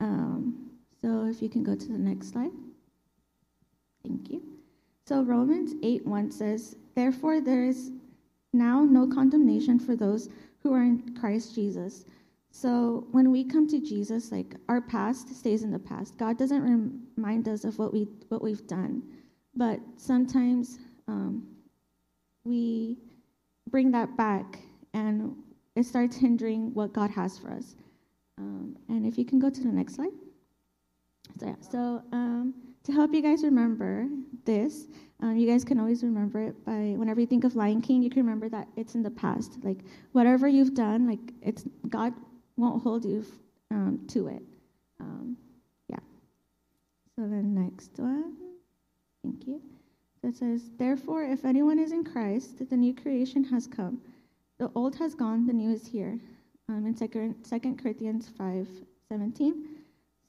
Um, 0.00 0.70
so 1.02 1.26
if 1.26 1.42
you 1.42 1.48
can 1.48 1.62
go 1.62 1.74
to 1.74 1.86
the 1.86 1.98
next 1.98 2.32
slide. 2.32 2.52
Thank 4.02 4.30
you. 4.30 4.42
So 5.04 5.22
Romans 5.22 5.74
8 5.82 6.06
1 6.06 6.30
says, 6.30 6.76
Therefore 6.94 7.40
there 7.40 7.64
is 7.64 7.90
now 8.52 8.84
no 8.84 9.06
condemnation 9.06 9.78
for 9.78 9.96
those 9.96 10.30
who 10.62 10.72
are 10.72 10.82
in 10.82 11.14
Christ 11.20 11.54
Jesus. 11.54 12.04
So 12.56 13.06
when 13.10 13.30
we 13.30 13.44
come 13.44 13.68
to 13.68 13.78
Jesus, 13.78 14.32
like 14.32 14.56
our 14.70 14.80
past 14.80 15.28
stays 15.36 15.62
in 15.62 15.70
the 15.70 15.78
past. 15.78 16.16
God 16.16 16.38
doesn't 16.38 16.62
remind 17.14 17.48
us 17.48 17.64
of 17.64 17.78
what 17.78 17.92
we 17.92 18.08
what 18.30 18.42
we've 18.42 18.66
done, 18.66 19.02
but 19.54 19.78
sometimes 19.98 20.78
um, 21.06 21.46
we 22.44 22.96
bring 23.70 23.90
that 23.90 24.16
back 24.16 24.58
and 24.94 25.36
it 25.74 25.84
starts 25.84 26.16
hindering 26.16 26.72
what 26.72 26.94
God 26.94 27.10
has 27.10 27.38
for 27.38 27.50
us. 27.50 27.76
Um, 28.38 28.74
and 28.88 29.04
if 29.04 29.18
you 29.18 29.26
can 29.26 29.38
go 29.38 29.50
to 29.50 29.60
the 29.60 29.68
next 29.68 29.96
slide. 29.96 30.16
So, 31.38 31.46
yeah, 31.46 31.56
so 31.60 32.02
um, 32.12 32.54
to 32.84 32.92
help 32.92 33.12
you 33.12 33.20
guys 33.20 33.42
remember 33.42 34.08
this, 34.46 34.86
um, 35.20 35.36
you 35.36 35.46
guys 35.46 35.62
can 35.62 35.78
always 35.78 36.02
remember 36.02 36.40
it 36.40 36.64
by 36.64 36.94
whenever 36.96 37.20
you 37.20 37.26
think 37.26 37.44
of 37.44 37.54
Lion 37.54 37.82
King, 37.82 38.02
you 38.02 38.08
can 38.08 38.22
remember 38.22 38.48
that 38.48 38.66
it's 38.76 38.94
in 38.94 39.02
the 39.02 39.10
past. 39.10 39.58
Like 39.62 39.80
whatever 40.12 40.48
you've 40.48 40.72
done, 40.72 41.06
like 41.06 41.34
it's 41.42 41.64
God 41.90 42.14
won't 42.56 42.82
hold 42.82 43.04
you 43.04 43.24
um, 43.70 44.00
to 44.08 44.28
it. 44.28 44.42
Um, 45.00 45.36
yeah. 45.88 45.98
So 47.16 47.22
the 47.22 47.42
next 47.42 47.98
one. 47.98 48.34
Thank 49.22 49.46
you. 49.46 49.60
So 50.22 50.28
it 50.28 50.36
says, 50.36 50.70
Therefore, 50.78 51.24
if 51.24 51.44
anyone 51.44 51.78
is 51.78 51.92
in 51.92 52.04
Christ, 52.04 52.68
the 52.68 52.76
new 52.76 52.94
creation 52.94 53.44
has 53.44 53.66
come. 53.66 54.00
The 54.58 54.70
old 54.74 54.96
has 54.96 55.14
gone, 55.14 55.46
the 55.46 55.52
new 55.52 55.70
is 55.70 55.86
here. 55.86 56.18
Um, 56.68 56.86
in 56.86 56.94
2 56.94 57.76
Corinthians 57.76 58.28
5 58.36 58.66
17. 59.08 59.66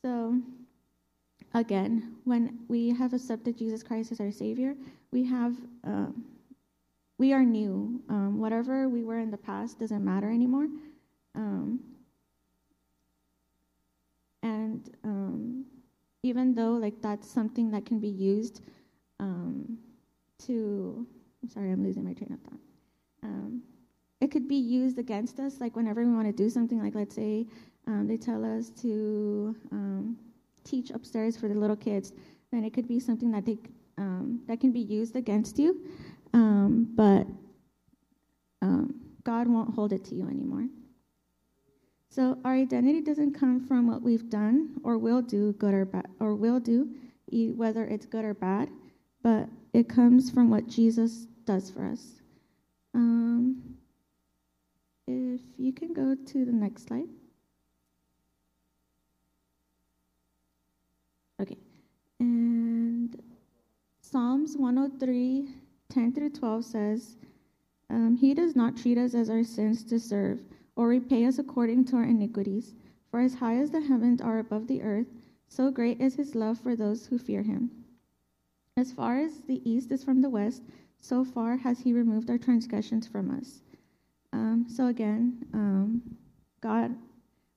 So, 0.03 0.39
again, 1.55 2.15
when 2.25 2.59
we 2.67 2.89
have 2.89 3.13
accepted 3.13 3.57
Jesus 3.57 3.81
Christ 3.81 4.11
as 4.11 4.19
our 4.19 4.31
Savior, 4.31 4.75
we 5.11 5.23
have. 5.25 5.55
Uh, 5.85 6.07
we 7.19 7.33
are 7.33 7.43
new. 7.43 7.99
Um, 8.09 8.39
whatever 8.39 8.87
we 8.87 9.03
were 9.03 9.17
in 9.19 9.31
the 9.31 9.37
past 9.37 9.79
doesn't 9.79 10.05
matter 10.05 10.29
anymore. 10.29 10.67
Um, 11.33 11.79
and 14.47 14.95
um, 15.03 15.65
even 16.23 16.53
though 16.53 16.73
like 16.85 17.01
that's 17.01 17.29
something 17.29 17.69
that 17.71 17.85
can 17.85 17.99
be 17.99 18.07
used 18.07 18.61
um, 19.19 19.77
to, 20.45 21.05
I'm 21.41 21.49
sorry, 21.49 21.71
I'm 21.71 21.83
losing 21.83 22.03
my 22.03 22.13
train 22.13 22.33
of 22.33 22.39
thought. 22.41 22.59
Um, 23.23 23.61
it 24.21 24.31
could 24.31 24.47
be 24.47 24.55
used 24.55 24.97
against 24.97 25.39
us, 25.39 25.59
like 25.59 25.75
whenever 25.75 26.03
we 26.03 26.11
want 26.11 26.27
to 26.27 26.33
do 26.43 26.49
something, 26.49 26.81
like 26.83 26.95
let's 26.95 27.15
say 27.15 27.45
um, 27.87 28.07
they 28.07 28.17
tell 28.17 28.43
us 28.45 28.69
to 28.81 29.55
um, 29.71 30.17
teach 30.63 30.91
upstairs 30.91 31.37
for 31.37 31.47
the 31.47 31.55
little 31.55 31.75
kids, 31.75 32.13
then 32.51 32.63
it 32.63 32.73
could 32.73 32.87
be 32.87 32.99
something 32.99 33.31
that 33.31 33.45
they 33.45 33.57
um, 33.97 34.41
that 34.47 34.59
can 34.59 34.71
be 34.71 34.79
used 34.79 35.15
against 35.15 35.57
you, 35.57 35.81
but 36.95 37.25
God 39.27 39.49
won't 39.49 39.75
hold 39.75 39.91
it 39.91 40.05
to 40.05 40.15
you 40.15 40.25
anymore. 40.29 40.67
So 42.09 42.37
our 42.43 42.53
identity 42.53 43.01
doesn't 43.01 43.33
come 43.33 43.65
from 43.67 43.87
what 43.87 44.01
we've 44.01 44.29
done 44.29 44.79
or 44.83 44.97
will 44.97 45.21
do, 45.21 45.53
good 45.53 45.73
or 45.73 45.85
bad, 45.85 46.07
or 46.19 46.35
will 46.35 46.59
do, 46.59 46.89
whether 47.31 47.83
it's 47.85 48.05
good 48.05 48.25
or 48.25 48.33
bad, 48.33 48.69
but 49.21 49.47
it 49.73 49.89
comes 49.89 50.31
from 50.31 50.49
what 50.49 50.67
Jesus 50.67 51.27
does 51.45 51.69
for 51.69 51.85
us. 51.85 52.21
Um, 52.93 53.77
if 55.07 55.41
you 55.57 55.71
can 55.71 55.93
go 55.93 56.15
to 56.15 56.45
the 56.45 56.51
next 56.51 56.87
slide. 56.87 57.07
Okay. 61.41 61.57
And 62.19 63.21
Psalms 64.01 64.57
103, 64.57 65.49
10 65.89 66.13
through 66.13 66.31
12 66.31 66.65
says, 66.65 67.17
um, 67.89 68.17
He 68.17 68.33
does 68.33 68.55
not 68.55 68.75
treat 68.75 68.97
us 68.97 69.13
as 69.13 69.29
our 69.29 69.43
sins 69.43 69.83
deserve, 69.83 70.41
or 70.77 70.87
repay 70.87 71.25
us 71.25 71.39
according 71.39 71.83
to 71.83 71.97
our 71.97 72.03
iniquities. 72.03 72.75
For 73.11 73.19
as 73.19 73.33
high 73.33 73.57
as 73.57 73.71
the 73.71 73.81
heavens 73.81 74.21
are 74.21 74.39
above 74.39 74.67
the 74.67 74.81
earth, 74.81 75.07
so 75.49 75.71
great 75.71 75.99
is 75.99 76.15
his 76.15 76.35
love 76.35 76.59
for 76.59 76.75
those 76.75 77.07
who 77.07 77.17
fear 77.17 77.41
him. 77.41 77.71
As 78.77 78.91
far 78.93 79.19
as 79.19 79.41
the 79.41 79.61
east 79.69 79.91
is 79.91 80.03
from 80.03 80.21
the 80.21 80.29
west, 80.29 80.61
so 80.99 81.25
far 81.25 81.57
has 81.57 81.79
he 81.79 81.93
removed 81.93 82.29
our 82.29 82.37
transgressions 82.37 83.07
from 83.07 83.31
us. 83.31 83.63
Um, 84.33 84.65
so 84.69 84.87
again, 84.87 85.45
um, 85.53 86.01
God 86.61 86.95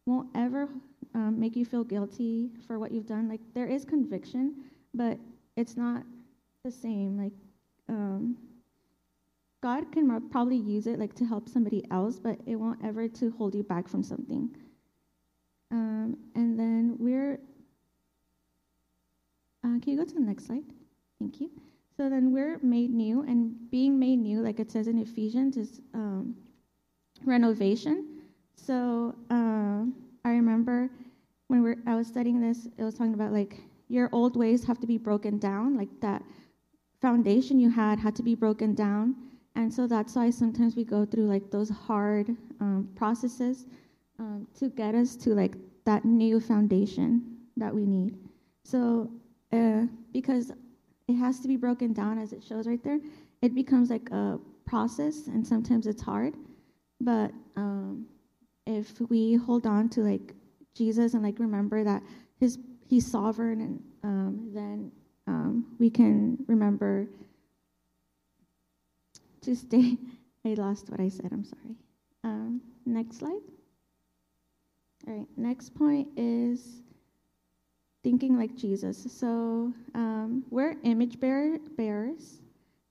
won't 0.06 0.28
ever 0.34 0.68
um, 1.14 1.38
make 1.38 1.56
you 1.56 1.64
feel 1.64 1.84
guilty 1.84 2.50
for 2.66 2.78
what 2.78 2.90
you've 2.90 3.06
done. 3.06 3.28
Like 3.28 3.40
there 3.54 3.66
is 3.66 3.84
conviction, 3.84 4.54
but 4.94 5.18
it's 5.56 5.76
not 5.76 6.04
the 6.64 6.70
same. 6.70 7.18
Like 7.18 7.32
um, 7.88 8.36
God 9.62 9.92
can 9.92 10.28
probably 10.30 10.56
use 10.56 10.86
it 10.86 10.98
like 10.98 11.14
to 11.16 11.24
help 11.24 11.48
somebody 11.48 11.84
else, 11.90 12.18
but 12.18 12.38
it 12.46 12.56
won't 12.56 12.82
ever 12.84 13.08
to 13.08 13.30
hold 13.32 13.54
you 13.54 13.62
back 13.62 13.88
from 13.88 14.02
something. 14.02 14.48
Um, 15.70 16.16
and 16.34 16.58
then 16.58 16.96
we're. 16.98 17.38
Uh, 19.62 19.78
can 19.80 19.92
you 19.92 19.98
go 19.98 20.04
to 20.04 20.14
the 20.14 20.20
next 20.20 20.46
slide? 20.46 20.64
Thank 21.18 21.40
you. 21.40 21.50
So 21.96 22.08
then 22.08 22.32
we're 22.32 22.58
made 22.62 22.90
new, 22.90 23.22
and 23.22 23.54
being 23.70 23.98
made 23.98 24.16
new, 24.16 24.40
like 24.40 24.58
it 24.58 24.70
says 24.70 24.88
in 24.88 24.98
Ephesians, 24.98 25.58
is 25.58 25.82
um, 25.92 26.34
renovation. 27.24 28.22
So 28.56 29.14
uh, 29.30 29.84
I 30.24 30.32
remember 30.32 30.88
when 31.48 31.62
we're, 31.62 31.76
I 31.86 31.96
was 31.96 32.06
studying 32.06 32.40
this, 32.40 32.68
it 32.78 32.82
was 32.82 32.94
talking 32.94 33.12
about 33.12 33.32
like 33.32 33.60
your 33.88 34.08
old 34.12 34.36
ways 34.36 34.64
have 34.64 34.78
to 34.80 34.86
be 34.86 34.96
broken 34.96 35.38
down, 35.38 35.76
like 35.76 35.88
that 36.00 36.22
foundation 37.02 37.58
you 37.58 37.70
had 37.70 37.98
had 37.98 38.14
to 38.16 38.22
be 38.22 38.34
broken 38.34 38.74
down. 38.74 39.16
And 39.60 39.72
so 39.72 39.86
that's 39.86 40.14
why 40.16 40.30
sometimes 40.30 40.74
we 40.74 40.84
go 40.84 41.04
through 41.04 41.26
like 41.26 41.50
those 41.50 41.68
hard 41.68 42.34
um, 42.60 42.88
processes 42.96 43.66
um, 44.18 44.46
to 44.58 44.70
get 44.70 44.94
us 44.94 45.16
to 45.16 45.34
like 45.34 45.54
that 45.84 46.06
new 46.06 46.40
foundation 46.40 47.36
that 47.58 47.74
we 47.74 47.84
need. 47.84 48.16
So 48.64 49.10
uh, 49.52 49.82
because 50.14 50.50
it 51.08 51.14
has 51.14 51.40
to 51.40 51.48
be 51.48 51.56
broken 51.56 51.92
down 51.92 52.18
as 52.18 52.32
it 52.32 52.42
shows 52.42 52.66
right 52.66 52.82
there, 52.82 53.00
it 53.42 53.54
becomes 53.54 53.90
like 53.90 54.08
a 54.12 54.38
process, 54.64 55.26
and 55.26 55.46
sometimes 55.46 55.86
it's 55.86 56.00
hard. 56.00 56.34
But 56.98 57.30
um, 57.56 58.06
if 58.66 58.98
we 59.10 59.34
hold 59.34 59.66
on 59.66 59.90
to 59.90 60.00
like 60.00 60.32
Jesus 60.74 61.12
and 61.12 61.22
like 61.22 61.38
remember 61.38 61.84
that 61.84 62.02
his 62.38 62.58
he's 62.88 63.06
sovereign, 63.06 63.60
and 63.60 63.82
um, 64.04 64.50
then 64.54 64.90
um, 65.26 65.76
we 65.78 65.90
can 65.90 66.38
remember 66.46 67.08
to 69.42 69.56
stay. 69.56 69.96
I 70.44 70.54
lost 70.54 70.90
what 70.90 71.00
I 71.00 71.08
said. 71.08 71.30
I'm 71.32 71.44
sorry. 71.44 71.76
Um, 72.24 72.60
next 72.86 73.18
slide. 73.18 73.42
All 75.06 75.14
right. 75.14 75.26
Next 75.36 75.74
point 75.74 76.08
is 76.16 76.82
thinking 78.02 78.38
like 78.38 78.56
Jesus. 78.56 79.06
So 79.10 79.72
um, 79.94 80.44
we're 80.50 80.76
image 80.82 81.20
bearer, 81.20 81.58
bearers. 81.76 82.40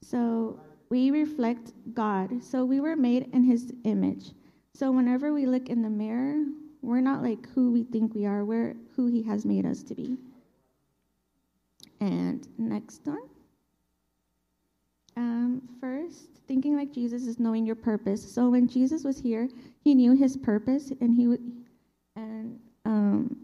So 0.01 0.59
we 0.89 1.11
reflect 1.11 1.73
God. 1.93 2.43
So 2.43 2.65
we 2.65 2.79
were 2.79 2.95
made 2.95 3.29
in 3.33 3.43
his 3.43 3.73
image. 3.83 4.31
So 4.73 4.91
whenever 4.91 5.33
we 5.33 5.45
look 5.45 5.69
in 5.69 5.81
the 5.81 5.89
mirror, 5.89 6.45
we're 6.81 7.01
not 7.01 7.21
like 7.21 7.49
who 7.49 7.71
we 7.71 7.83
think 7.83 8.15
we 8.15 8.25
are, 8.25 8.45
we're 8.45 8.75
who 8.95 9.07
he 9.07 9.21
has 9.23 9.45
made 9.45 9.65
us 9.65 9.83
to 9.83 9.95
be. 9.95 10.17
And 11.99 12.47
next 12.57 13.01
one. 13.05 13.19
Um, 15.19 15.61
first, 15.81 16.29
thinking 16.47 16.77
like 16.77 16.93
Jesus 16.93 17.27
is 17.27 17.41
knowing 17.41 17.65
your 17.65 17.75
purpose. 17.75 18.33
So 18.33 18.51
when 18.51 18.69
Jesus 18.69 19.03
was 19.03 19.19
here, 19.19 19.49
he 19.83 19.93
knew 19.93 20.13
his 20.13 20.37
purpose, 20.37 20.93
and 21.01 21.13
he 21.13 21.27
would, 21.27 21.41
and 22.15 22.57
um, 22.85 23.35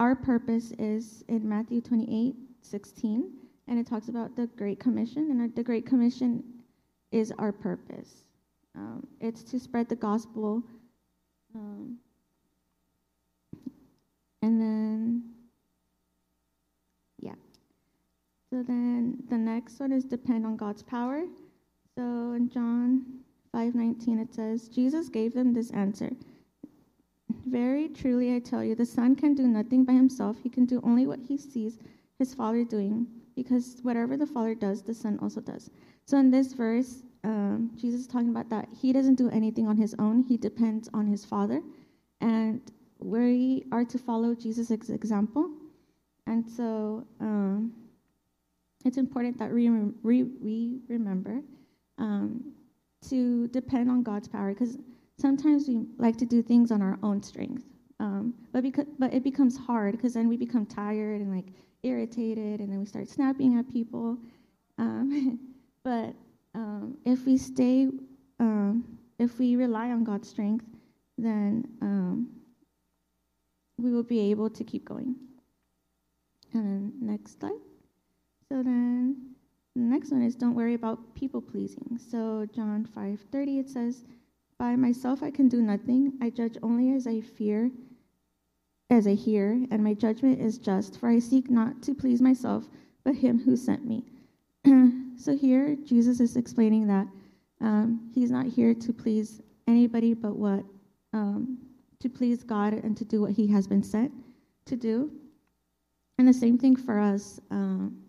our 0.00 0.16
purpose 0.16 0.72
is 0.78 1.22
in 1.28 1.46
Matthew 1.46 1.82
28, 1.82 2.34
16, 2.62 3.30
and 3.68 3.78
it 3.78 3.86
talks 3.86 4.08
about 4.08 4.34
the 4.36 4.46
Great 4.56 4.80
Commission, 4.80 5.30
and 5.30 5.42
our, 5.42 5.48
the 5.48 5.62
Great 5.62 5.84
Commission 5.84 6.42
is 7.10 7.30
our 7.38 7.52
purpose. 7.52 8.24
Um, 8.74 9.06
it's 9.20 9.42
to 9.42 9.60
spread 9.60 9.90
the 9.90 9.96
gospel. 9.96 10.62
Um, 11.54 11.98
and 14.40 14.58
then, 14.58 15.24
yeah. 17.18 17.34
So 18.52 18.62
then 18.62 19.16
the 19.30 19.38
next 19.38 19.80
one 19.80 19.92
is 19.92 20.04
depend 20.04 20.44
on 20.44 20.58
God's 20.58 20.82
power. 20.82 21.24
So 21.96 22.32
in 22.32 22.50
John 22.50 23.06
5:19 23.54 24.20
it 24.20 24.34
says, 24.34 24.68
Jesus 24.68 25.08
gave 25.08 25.32
them 25.32 25.54
this 25.54 25.70
answer. 25.70 26.10
Very 27.46 27.88
truly 27.88 28.36
I 28.36 28.40
tell 28.40 28.62
you, 28.62 28.74
the 28.74 28.84
Son 28.84 29.16
can 29.16 29.34
do 29.34 29.48
nothing 29.48 29.86
by 29.86 29.94
himself. 29.94 30.36
He 30.42 30.50
can 30.50 30.66
do 30.66 30.82
only 30.84 31.06
what 31.06 31.20
he 31.20 31.38
sees 31.38 31.78
his 32.18 32.34
Father 32.34 32.62
doing, 32.62 33.06
because 33.34 33.78
whatever 33.84 34.18
the 34.18 34.26
Father 34.26 34.54
does, 34.54 34.82
the 34.82 34.92
Son 34.92 35.18
also 35.22 35.40
does. 35.40 35.70
So 36.04 36.18
in 36.18 36.30
this 36.30 36.52
verse, 36.52 37.04
um, 37.24 37.70
Jesus 37.74 38.02
is 38.02 38.06
talking 38.06 38.28
about 38.28 38.50
that 38.50 38.68
he 38.82 38.92
doesn't 38.92 39.14
do 39.14 39.30
anything 39.30 39.66
on 39.66 39.78
his 39.78 39.94
own. 39.98 40.24
He 40.24 40.36
depends 40.36 40.90
on 40.92 41.06
his 41.06 41.24
Father, 41.24 41.62
and 42.20 42.60
we 42.98 43.64
are 43.72 43.86
to 43.86 43.96
follow 43.96 44.34
Jesus' 44.34 44.90
example. 44.90 45.48
And 46.26 46.48
so 46.48 47.06
um, 47.18 47.72
it's 48.84 48.96
important 48.96 49.38
that 49.38 49.50
we, 49.52 49.70
we 50.24 50.80
remember 50.88 51.40
um, 51.98 52.52
to 53.08 53.48
depend 53.48 53.90
on 53.90 54.02
God's 54.02 54.28
power 54.28 54.52
because 54.52 54.76
sometimes 55.18 55.68
we 55.68 55.86
like 55.98 56.16
to 56.18 56.26
do 56.26 56.42
things 56.42 56.70
on 56.72 56.82
our 56.82 56.98
own 57.02 57.22
strength. 57.22 57.64
Um, 58.00 58.34
but 58.52 58.62
because 58.62 58.86
but 58.98 59.14
it 59.14 59.22
becomes 59.22 59.56
hard 59.56 59.92
because 59.92 60.14
then 60.14 60.28
we 60.28 60.36
become 60.36 60.66
tired 60.66 61.20
and 61.20 61.32
like 61.34 61.46
irritated 61.84 62.60
and 62.60 62.70
then 62.70 62.80
we 62.80 62.86
start 62.86 63.08
snapping 63.08 63.58
at 63.58 63.68
people. 63.68 64.18
Um, 64.78 65.38
but 65.84 66.14
um, 66.54 66.96
if 67.04 67.24
we 67.24 67.36
stay, 67.36 67.88
um, 68.40 68.84
if 69.18 69.38
we 69.38 69.56
rely 69.56 69.90
on 69.90 70.02
God's 70.02 70.28
strength, 70.28 70.66
then 71.16 71.64
um, 71.80 72.28
we 73.78 73.92
will 73.92 74.02
be 74.02 74.30
able 74.30 74.50
to 74.50 74.64
keep 74.64 74.84
going. 74.84 75.14
And 76.54 76.64
then 76.64 76.92
next 77.00 77.38
slide. 77.40 77.52
So 78.52 78.62
then 78.62 79.16
the 79.74 79.80
next 79.80 80.12
one 80.12 80.20
is 80.20 80.36
don't 80.36 80.54
worry 80.54 80.74
about 80.74 81.14
people 81.14 81.40
pleasing. 81.40 81.98
So 81.98 82.44
John 82.54 82.84
5:30 82.84 83.58
it 83.60 83.70
says, 83.70 84.04
"By 84.58 84.76
myself 84.76 85.22
I 85.22 85.30
can 85.30 85.48
do 85.48 85.62
nothing. 85.62 86.18
I 86.20 86.28
judge 86.28 86.58
only 86.62 86.92
as 86.92 87.06
I 87.06 87.22
fear 87.22 87.70
as 88.90 89.06
I 89.06 89.14
hear, 89.14 89.66
and 89.70 89.82
my 89.82 89.94
judgment 89.94 90.38
is 90.38 90.58
just, 90.58 90.98
for 90.98 91.08
I 91.08 91.18
seek 91.18 91.48
not 91.48 91.80
to 91.80 91.94
please 91.94 92.20
myself, 92.20 92.68
but 93.04 93.14
him 93.14 93.38
who 93.38 93.56
sent 93.56 93.86
me." 93.86 94.04
so 95.16 95.34
here 95.34 95.74
Jesus 95.76 96.20
is 96.20 96.36
explaining 96.36 96.86
that 96.88 97.08
um, 97.62 98.10
he's 98.14 98.30
not 98.30 98.44
here 98.44 98.74
to 98.74 98.92
please 98.92 99.40
anybody 99.66 100.12
but 100.12 100.36
what 100.36 100.62
um, 101.14 101.56
to 102.00 102.10
please 102.10 102.44
God 102.44 102.74
and 102.74 102.98
to 102.98 103.06
do 103.06 103.22
what 103.22 103.32
he 103.32 103.46
has 103.46 103.66
been 103.66 103.82
sent 103.82 104.12
to 104.66 104.76
do. 104.76 105.10
And 106.18 106.28
the 106.28 106.34
same 106.34 106.58
thing 106.58 106.76
for 106.76 106.98
us. 106.98 107.40
Um, 107.50 108.01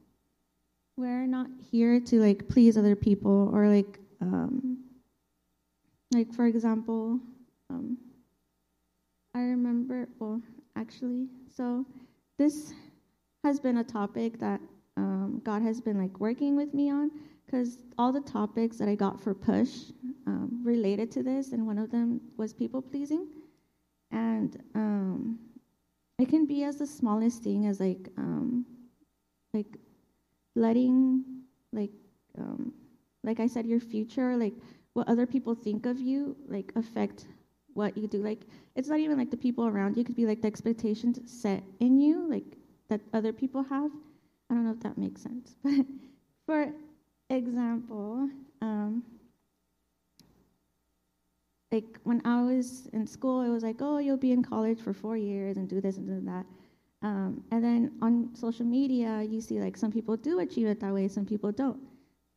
we're 0.97 1.25
not 1.25 1.47
here 1.71 1.99
to 1.99 2.19
like 2.19 2.47
please 2.47 2.77
other 2.77 2.95
people 2.95 3.49
or 3.53 3.67
like 3.67 3.99
um, 4.21 4.77
like 6.13 6.31
for 6.33 6.45
example 6.45 7.19
um, 7.69 7.97
i 9.35 9.39
remember 9.39 10.07
well 10.19 10.41
actually 10.75 11.27
so 11.55 11.85
this 12.37 12.73
has 13.43 13.59
been 13.59 13.77
a 13.77 13.83
topic 13.83 14.39
that 14.39 14.61
um, 14.97 15.41
god 15.43 15.61
has 15.61 15.81
been 15.81 15.97
like 15.97 16.19
working 16.19 16.55
with 16.55 16.73
me 16.73 16.91
on 16.91 17.09
because 17.45 17.79
all 17.97 18.11
the 18.11 18.21
topics 18.21 18.77
that 18.77 18.87
i 18.87 18.95
got 18.95 19.19
for 19.19 19.33
push 19.33 19.91
um, 20.27 20.61
related 20.63 21.11
to 21.11 21.23
this 21.23 21.51
and 21.51 21.65
one 21.65 21.77
of 21.77 21.91
them 21.91 22.21
was 22.37 22.53
people 22.53 22.81
pleasing. 22.81 23.27
And 24.11 24.61
um, 24.75 25.39
it 26.19 26.29
can 26.29 26.45
be 26.45 26.63
as 26.63 26.77
the 26.77 26.87
smallest 26.87 27.43
thing 27.43 27.65
as 27.65 27.79
like 27.79 28.09
um, 28.17 28.65
like 29.53 29.77
letting 30.55 31.23
like 31.71 31.91
um, 32.37 32.73
like 33.23 33.39
I 33.39 33.47
said, 33.47 33.65
your 33.65 33.79
future, 33.79 34.35
like 34.37 34.53
what 34.93 35.07
other 35.07 35.25
people 35.25 35.55
think 35.55 35.85
of 35.85 35.99
you, 35.99 36.35
like 36.47 36.71
affect 36.75 37.27
what 37.73 37.97
you 37.97 38.07
do. 38.07 38.23
Like 38.23 38.41
it's 38.75 38.89
not 38.89 38.99
even 38.99 39.17
like 39.17 39.31
the 39.31 39.37
people 39.37 39.67
around 39.67 39.95
you. 39.95 40.01
It 40.01 40.05
could 40.05 40.15
be 40.15 40.25
like 40.25 40.41
the 40.41 40.47
expectations 40.47 41.19
set 41.25 41.63
in 41.79 41.99
you, 41.99 42.29
like 42.29 42.57
that 42.89 43.01
other 43.13 43.33
people 43.33 43.63
have. 43.63 43.91
I 44.49 44.55
don't 44.55 44.65
know 44.65 44.71
if 44.71 44.79
that 44.81 44.97
makes 44.97 45.21
sense, 45.21 45.55
but 45.63 45.85
for 46.47 46.73
example, 47.29 48.29
um, 48.61 49.03
like 51.71 51.99
when 52.03 52.21
I 52.25 52.43
was 52.43 52.87
in 52.93 53.07
school, 53.07 53.41
it 53.41 53.49
was 53.49 53.63
like, 53.63 53.77
oh, 53.79 53.97
you'll 53.97 54.17
be 54.17 54.31
in 54.31 54.43
college 54.43 54.79
for 54.79 54.93
four 54.93 55.17
years 55.17 55.57
and 55.57 55.67
do 55.67 55.81
this 55.81 55.97
and 55.97 56.05
do 56.05 56.21
that. 56.29 56.45
Um, 57.03 57.43
and 57.51 57.63
then 57.63 57.91
on 58.01 58.29
social 58.33 58.65
media, 58.65 59.21
you 59.23 59.41
see 59.41 59.59
like 59.59 59.77
some 59.77 59.91
people 59.91 60.15
do 60.17 60.39
achieve 60.39 60.67
it 60.67 60.79
that 60.79 60.93
way, 60.93 61.07
some 61.09 61.25
people 61.25 61.51
don't. 61.51 61.79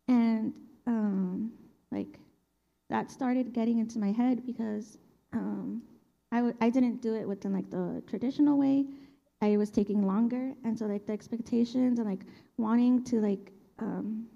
And 0.09 0.52
um, 0.87 1.52
like 1.92 2.18
that 2.90 3.11
started 3.11 3.52
getting 3.52 3.79
into 3.79 3.98
my 3.98 4.12
head 4.12 4.44
because 4.46 4.98
um, 5.33 5.83
I 6.33 6.37
w- 6.38 6.57
I 6.61 6.70
didn't 6.70 7.00
do 7.02 7.14
it 7.14 7.26
within 7.29 7.52
like 7.52 7.70
the 7.70 8.02
traditional 8.07 8.59
way. 8.59 8.87
I 9.42 9.57
was 9.57 9.70
taking 9.70 10.07
longer, 10.07 10.55
and 10.64 10.79
so 10.79 10.87
like 10.87 11.07
the 11.07 11.12
expectations 11.12 11.98
and 11.98 12.09
like 12.09 12.22
wanting 12.59 13.05
to 13.05 13.20
like 13.20 13.52
um, 13.79 14.26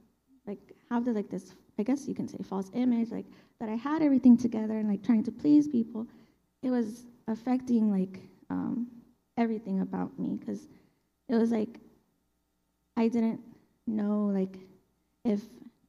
like 0.47 0.61
have 0.91 1.05
the 1.05 1.13
like 1.13 1.31
this 1.31 1.55
I 1.79 1.83
guess 1.83 2.07
you 2.07 2.15
can 2.15 2.29
say 2.29 2.39
false 2.43 2.71
image 2.75 3.11
like 3.11 3.27
that 3.59 3.69
I 3.69 3.75
had 3.75 4.03
everything 4.03 4.37
together 4.37 4.79
and 4.79 4.89
like 4.89 5.03
trying 5.03 5.25
to 5.25 5.33
please 5.33 5.67
people. 5.69 6.07
It 6.63 6.71
was 6.71 7.07
affecting 7.27 7.91
like 7.91 8.21
um, 8.51 8.89
everything 9.41 9.81
about 9.81 10.17
me 10.19 10.37
because 10.39 10.69
it 11.29 11.35
was 11.35 11.51
like 11.51 11.81
I 12.97 13.09
didn't 13.09 13.41
know 13.87 14.31
like 14.33 14.57
if 15.25 15.41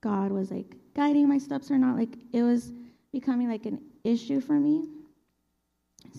God 0.02 0.32
was 0.32 0.50
like 0.52 0.76
guiding 0.96 1.28
my 1.28 1.38
steps 1.38 1.70
or 1.70 1.78
not. 1.78 1.96
Like 1.98 2.16
it 2.34 2.44
was 2.44 2.72
becoming 3.12 3.50
like 3.50 3.66
an 3.66 3.80
issue 4.04 4.42
for 4.42 4.54
me. 4.54 4.88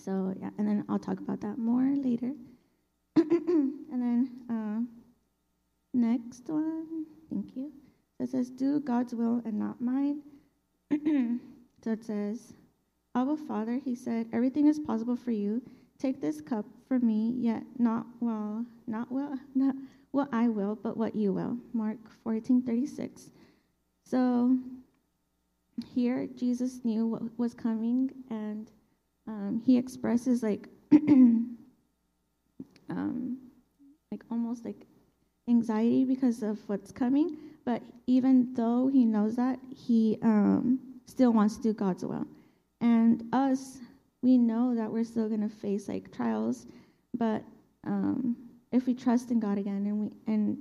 So 0.01 0.33
yeah, 0.39 0.49
and 0.57 0.67
then 0.67 0.85
I'll 0.87 0.99
talk 0.99 1.19
about 1.19 1.41
that 1.41 1.57
more 1.57 1.95
later. 1.95 2.31
and 3.15 3.73
then 3.91 4.29
uh, 4.49 4.79
next 5.93 6.47
one, 6.47 7.05
thank 7.29 7.55
you. 7.55 7.71
It 8.19 8.29
says, 8.29 8.49
"Do 8.49 8.79
God's 8.79 9.13
will 9.13 9.41
and 9.45 9.59
not 9.59 9.81
mine." 9.81 10.21
so 11.83 11.91
it 11.91 12.03
says, 12.03 12.53
"Abba 13.15 13.37
Father," 13.37 13.79
He 13.83 13.95
said, 13.95 14.27
"Everything 14.31 14.67
is 14.67 14.79
possible 14.79 15.15
for 15.15 15.31
you." 15.31 15.61
Take 15.99 16.21
this 16.21 16.41
cup 16.41 16.65
from 16.99 17.07
me, 17.07 17.33
yet 17.39 17.63
not 17.79 18.05
well, 18.19 18.63
not 18.85 19.11
well, 19.11 19.35
not 19.55 19.75
what 20.11 20.29
I 20.31 20.47
will, 20.47 20.75
but 20.75 20.95
what 20.95 21.15
you 21.15 21.33
will. 21.33 21.57
Mark 21.73 21.97
14:36. 22.23 23.31
So 24.05 24.57
here 25.95 26.27
Jesus 26.35 26.81
knew 26.83 27.07
what 27.07 27.23
was 27.39 27.55
coming, 27.55 28.11
and 28.29 28.69
um, 29.27 29.61
he 29.65 29.75
expresses 29.75 30.43
like, 30.43 30.67
um, 32.91 33.37
like 34.11 34.23
almost 34.29 34.63
like 34.63 34.85
anxiety 35.49 36.05
because 36.05 36.43
of 36.43 36.59
what's 36.69 36.91
coming. 36.91 37.37
But 37.65 37.81
even 38.05 38.53
though 38.53 38.87
he 38.87 39.03
knows 39.03 39.35
that, 39.37 39.57
he 39.75 40.19
um, 40.21 40.79
still 41.07 41.33
wants 41.33 41.55
to 41.57 41.63
do 41.63 41.73
God's 41.73 42.05
will. 42.05 42.27
And 42.81 43.23
us, 43.33 43.79
we 44.21 44.37
know 44.37 44.75
that 44.75 44.91
we're 44.91 45.03
still 45.03 45.27
going 45.27 45.41
to 45.41 45.55
face 45.55 45.87
like 45.87 46.11
trials, 46.11 46.67
but 47.23 47.41
um, 47.87 48.35
if 48.73 48.85
we 48.85 48.93
trust 48.93 49.31
in 49.31 49.39
God 49.39 49.57
again 49.57 49.85
and 49.87 49.97
we 50.01 50.09
and 50.27 50.57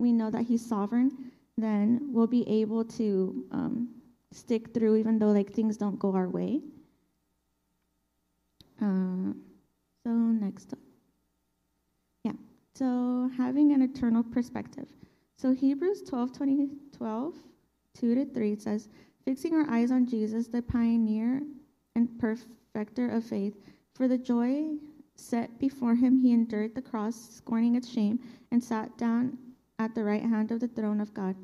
we 0.00 0.10
know 0.10 0.30
that 0.30 0.42
He's 0.42 0.64
sovereign, 0.74 1.30
then 1.56 2.08
we'll 2.12 2.32
be 2.40 2.44
able 2.48 2.84
to 2.98 3.44
um, 3.52 3.88
stick 4.32 4.74
through 4.74 4.96
even 4.96 5.20
though 5.20 5.30
like 5.30 5.52
things 5.52 5.76
don't 5.76 6.00
go 6.00 6.12
our 6.12 6.28
way. 6.28 6.60
Uh, 8.80 9.30
so 10.04 10.10
next, 10.10 10.74
yeah. 12.24 12.38
So 12.74 13.30
having 13.36 13.70
an 13.72 13.82
eternal 13.82 14.24
perspective. 14.24 14.88
So 15.36 15.54
Hebrews 15.54 16.02
12, 16.02 16.32
20, 16.36 16.68
12, 16.96 17.34
2 18.00 18.14
to 18.16 18.24
3 18.24 18.56
says, 18.56 18.88
fixing 19.24 19.54
our 19.54 19.70
eyes 19.70 19.92
on 19.92 20.06
Jesus, 20.06 20.48
the 20.48 20.62
pioneer 20.62 21.42
and 21.94 22.08
perfecter 22.18 23.08
of 23.08 23.24
faith, 23.24 23.54
for 23.94 24.08
the 24.08 24.18
joy 24.18 24.64
set 25.16 25.58
before 25.58 25.94
him, 25.94 26.18
he 26.18 26.32
endured 26.32 26.74
the 26.74 26.82
cross, 26.82 27.16
scorning 27.30 27.76
its 27.76 27.88
shame, 27.88 28.20
and 28.50 28.62
sat 28.62 28.96
down 28.98 29.38
at 29.78 29.94
the 29.94 30.04
right 30.04 30.22
hand 30.22 30.50
of 30.50 30.60
the 30.60 30.68
throne 30.68 31.00
of 31.00 31.12
God. 31.14 31.36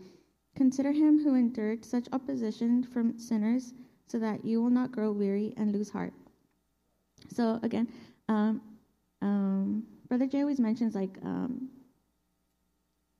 Consider 0.55 0.93
him 0.93 1.23
who 1.23 1.35
endured 1.35 1.85
such 1.85 2.09
opposition 2.13 2.83
from 2.83 3.19
sinners 3.19 3.75
so 4.07 4.19
that 4.19 4.45
you 4.45 4.63
will 4.63 4.71
not 4.71 4.91
grow 4.91 5.13
weary 5.13 5.55
and 5.57 5.73
lose 5.73 5.91
heart. 5.91 6.13
So, 7.33 7.61
again, 7.63 7.89
um, 8.29 8.61
um, 9.23 9.85
Brother 10.09 10.27
Jay 10.27 10.41
always 10.41 10.61
mentions 10.61 10.95
like 10.95 11.17
um, 11.23 11.69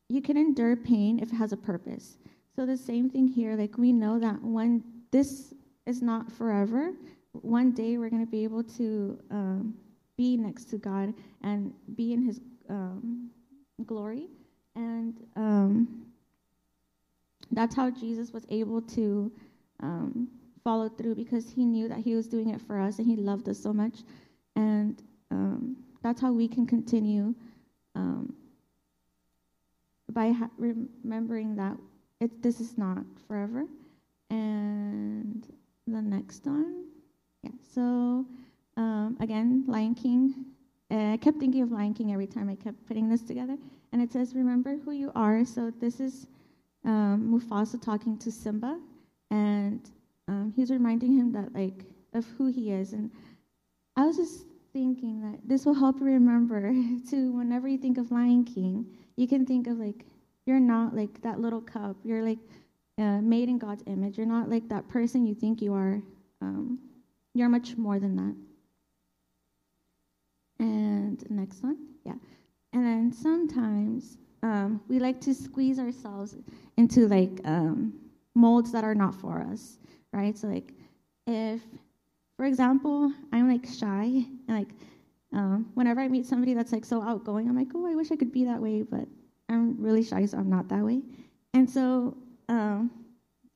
you 0.09 0.23
can 0.23 0.37
endure 0.37 0.77
pain 0.77 1.19
if 1.19 1.33
it 1.33 1.37
has 1.37 1.53
a 1.53 1.57
purpose. 1.57 2.19
So, 2.57 2.65
the 2.65 2.77
same 2.77 3.11
thing 3.11 3.29
here, 3.29 3.57
like 3.57 3.77
we 3.77 3.93
know 3.93 4.19
that 4.19 4.43
when 4.43 4.83
this 5.11 5.55
is 5.87 6.03
not 6.03 6.31
forever, 6.33 6.93
one 7.33 7.73
day 7.73 7.99
we're 7.99 8.11
going 8.11 8.25
to 8.25 8.31
be 8.31 8.45
able 8.45 8.65
to 8.65 9.19
um, 9.31 9.75
be 10.19 10.37
next 10.37 10.65
to 10.67 10.77
God 10.77 11.15
and 11.43 11.73
be 11.97 12.13
in 12.13 12.21
His 12.21 12.41
um, 12.69 13.31
glory. 13.87 14.29
And 14.77 15.15
um, 15.37 16.07
that's 17.53 17.75
how 17.75 17.91
Jesus 17.91 18.33
was 18.33 18.45
able 18.51 18.83
to 18.83 19.33
um, 19.81 20.29
follow 20.63 20.89
through 20.89 21.15
because 21.15 21.49
he 21.49 21.65
knew 21.65 21.89
that 21.89 21.99
he 21.99 22.15
was 22.15 22.29
doing 22.29 22.51
it 22.51 22.61
for 22.61 22.79
us 22.79 22.99
and 22.99 23.07
he 23.07 23.17
loved 23.17 23.49
us 23.49 23.59
so 23.59 23.73
much. 23.73 24.01
And 24.57 25.03
um, 25.31 25.77
that's 26.03 26.21
how 26.21 26.33
we 26.33 26.47
can 26.47 26.67
continue 26.67 27.35
um, 27.95 28.35
by 30.13 30.33
ha- 30.33 30.51
remembering 30.59 31.57
that 31.57 31.77
it, 32.21 32.43
this 32.43 32.61
is 32.61 32.77
not 32.77 33.05
forever. 33.27 33.65
And 34.31 35.47
the 35.87 36.03
next 36.03 36.45
one, 36.45 36.85
yeah, 37.43 37.51
so 37.75 38.27
again, 39.21 39.65
Lion 39.67 39.95
King. 39.95 40.47
Uh, 40.91 41.13
I 41.13 41.17
kept 41.19 41.39
thinking 41.39 41.63
of 41.63 41.71
Lion 41.71 41.95
King 41.95 42.13
every 42.13 42.27
time 42.27 42.49
I 42.49 42.55
kept 42.55 42.87
putting 42.87 43.09
this 43.09 43.23
together. 43.23 43.57
And 43.93 44.03
it 44.03 44.13
says, 44.13 44.35
Remember 44.35 44.77
who 44.85 44.93
you 44.93 45.13
are. 45.15 45.45
So 45.45 45.71
this 45.81 46.01
is 46.01 46.27
um, 46.85 47.29
Mufasa 47.33 47.81
talking 47.81 48.19
to 48.19 48.31
Simba. 48.31 48.79
And 49.31 49.81
um, 50.29 50.53
he's 50.57 50.71
reminding 50.71 51.13
him 51.13 51.33
that, 51.33 51.55
like, 51.55 51.85
of 52.15 52.27
who 52.37 52.47
he 52.47 52.73
is. 52.73 52.93
And 52.93 53.11
I 53.97 54.05
was 54.05 54.17
just 54.17 54.47
thinking 54.73 55.21
that 55.23 55.41
this 55.47 55.67
will 55.67 55.75
help 55.75 56.01
you 56.01 56.07
remember 56.07 56.73
to 57.11 57.33
whenever 57.33 57.69
you 57.69 57.79
think 57.79 57.99
of 57.99 58.11
Lion 58.11 58.45
King, 58.45 58.87
you 59.17 59.29
can 59.29 59.45
think 59.45 59.67
of, 59.67 59.79
like, 59.79 60.05
you're 60.49 60.59
not 60.59 60.97
like 60.97 61.21
that 61.21 61.41
little 61.41 61.61
cub. 61.61 61.97
You're 62.03 62.23
like 62.23 62.39
uh, 62.97 63.21
made 63.21 63.51
in 63.51 63.59
God's 63.59 63.83
image. 63.87 64.17
You're 64.17 64.27
not 64.27 64.49
like 64.49 64.67
that 64.71 64.89
person 64.89 65.27
you 65.27 65.35
think 65.35 65.61
you 65.61 65.75
are. 65.75 66.01
Um, 66.41 66.79
you're 67.35 67.51
much 67.51 67.77
more 67.77 67.99
than 67.99 68.17
that. 68.17 68.48
And 70.59 71.25
next 71.31 71.63
one, 71.63 71.77
yeah. 72.05 72.15
And 72.73 72.85
then 72.85 73.13
sometimes 73.13 74.19
um, 74.43 74.81
we 74.89 74.99
like 74.99 75.21
to 75.23 75.35
squeeze 75.35 75.79
ourselves 75.79 76.37
into 76.77 77.09
like 77.09 77.41
um, 77.45 77.93
molds 78.35 78.73
that 78.73 78.85
are 78.85 78.95
not 78.95 79.15
for 79.15 79.41
us, 79.41 79.79
right? 80.13 80.37
So 80.37 80.49
like, 80.49 80.73
if, 81.27 81.61
for 82.37 82.47
example, 82.47 83.13
I'm 83.33 83.51
like 83.51 83.67
shy 83.67 84.25
and 84.49 84.59
like, 84.59 84.69
um, 85.33 85.71
whenever 85.75 86.01
I 86.01 86.09
meet 86.09 86.27
somebody 86.27 86.55
that's 86.55 86.73
like 86.73 86.85
so 86.85 87.03
outgoing, 87.03 87.49
I'm 87.49 87.57
like, 87.57 87.69
oh, 87.75 87.87
I 87.87 87.95
wish 87.95 88.11
I 88.11 88.17
could 88.17 88.33
be 88.33 88.45
that 88.45 88.61
way, 88.61 88.83
but 88.83 89.07
I'm 89.49 89.81
really 89.81 90.03
shy, 90.03 90.25
so 90.27 90.39
I'm 90.39 90.51
not 90.51 90.69
that 90.69 90.85
way. 90.85 91.03
And 91.55 91.69
so, 91.69 92.17
um, 92.49 92.91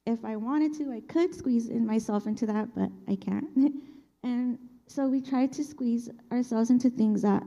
if 0.06 0.24
I 0.24 0.36
wanted 0.36 0.74
to, 0.78 0.92
I 0.92 1.00
could 1.00 1.34
squeeze 1.34 1.68
in 1.68 1.86
myself 1.86 2.26
into 2.26 2.46
that, 2.46 2.74
but 2.74 2.90
I 3.08 3.14
can't. 3.14 3.46
and 4.24 4.58
so 4.92 5.08
we 5.08 5.22
try 5.22 5.46
to 5.46 5.64
squeeze 5.64 6.10
ourselves 6.30 6.68
into 6.68 6.90
things 6.90 7.22
that 7.22 7.42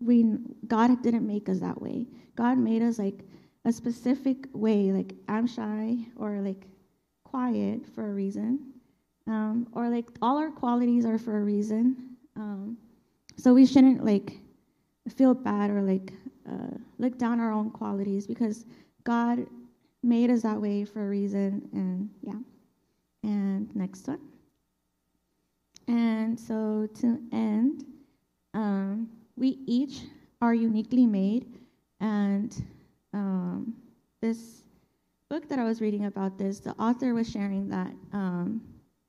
we 0.00 0.24
God 0.66 1.00
didn't 1.02 1.26
make 1.26 1.48
us 1.48 1.60
that 1.60 1.80
way. 1.80 2.06
God 2.34 2.58
made 2.58 2.82
us 2.82 2.98
like 2.98 3.20
a 3.64 3.72
specific 3.72 4.46
way, 4.52 4.92
like 4.92 5.14
I'm 5.28 5.46
shy 5.46 5.98
or 6.16 6.40
like 6.40 6.66
quiet 7.24 7.86
for 7.94 8.10
a 8.10 8.14
reason, 8.14 8.72
um, 9.28 9.68
or 9.72 9.88
like 9.88 10.06
all 10.22 10.38
our 10.38 10.50
qualities 10.50 11.04
are 11.06 11.18
for 11.18 11.38
a 11.38 11.44
reason. 11.44 12.16
Um, 12.36 12.76
so 13.36 13.54
we 13.54 13.64
shouldn't 13.64 14.04
like 14.04 14.38
feel 15.08 15.34
bad 15.34 15.70
or 15.70 15.82
like 15.82 16.12
uh, 16.50 16.76
look 16.98 17.16
down 17.16 17.38
our 17.38 17.52
own 17.52 17.70
qualities 17.70 18.26
because 18.26 18.64
God 19.04 19.46
made 20.02 20.30
us 20.30 20.42
that 20.42 20.60
way 20.60 20.84
for 20.84 21.06
a 21.06 21.08
reason. 21.08 21.68
And 21.72 22.10
yeah. 22.22 22.40
And 23.22 23.74
next 23.76 24.08
one. 24.08 24.20
And 25.88 26.38
so 26.38 26.86
to 27.00 27.18
end, 27.32 27.84
um, 28.54 29.08
we 29.36 29.58
each 29.66 30.02
are 30.42 30.54
uniquely 30.54 31.06
made. 31.06 31.46
And 32.00 32.54
um, 33.14 33.74
this 34.20 34.62
book 35.30 35.48
that 35.48 35.58
I 35.58 35.64
was 35.64 35.80
reading 35.80 36.04
about 36.04 36.38
this, 36.38 36.60
the 36.60 36.72
author 36.72 37.14
was 37.14 37.30
sharing 37.30 37.68
that 37.70 37.90
um, 38.12 38.60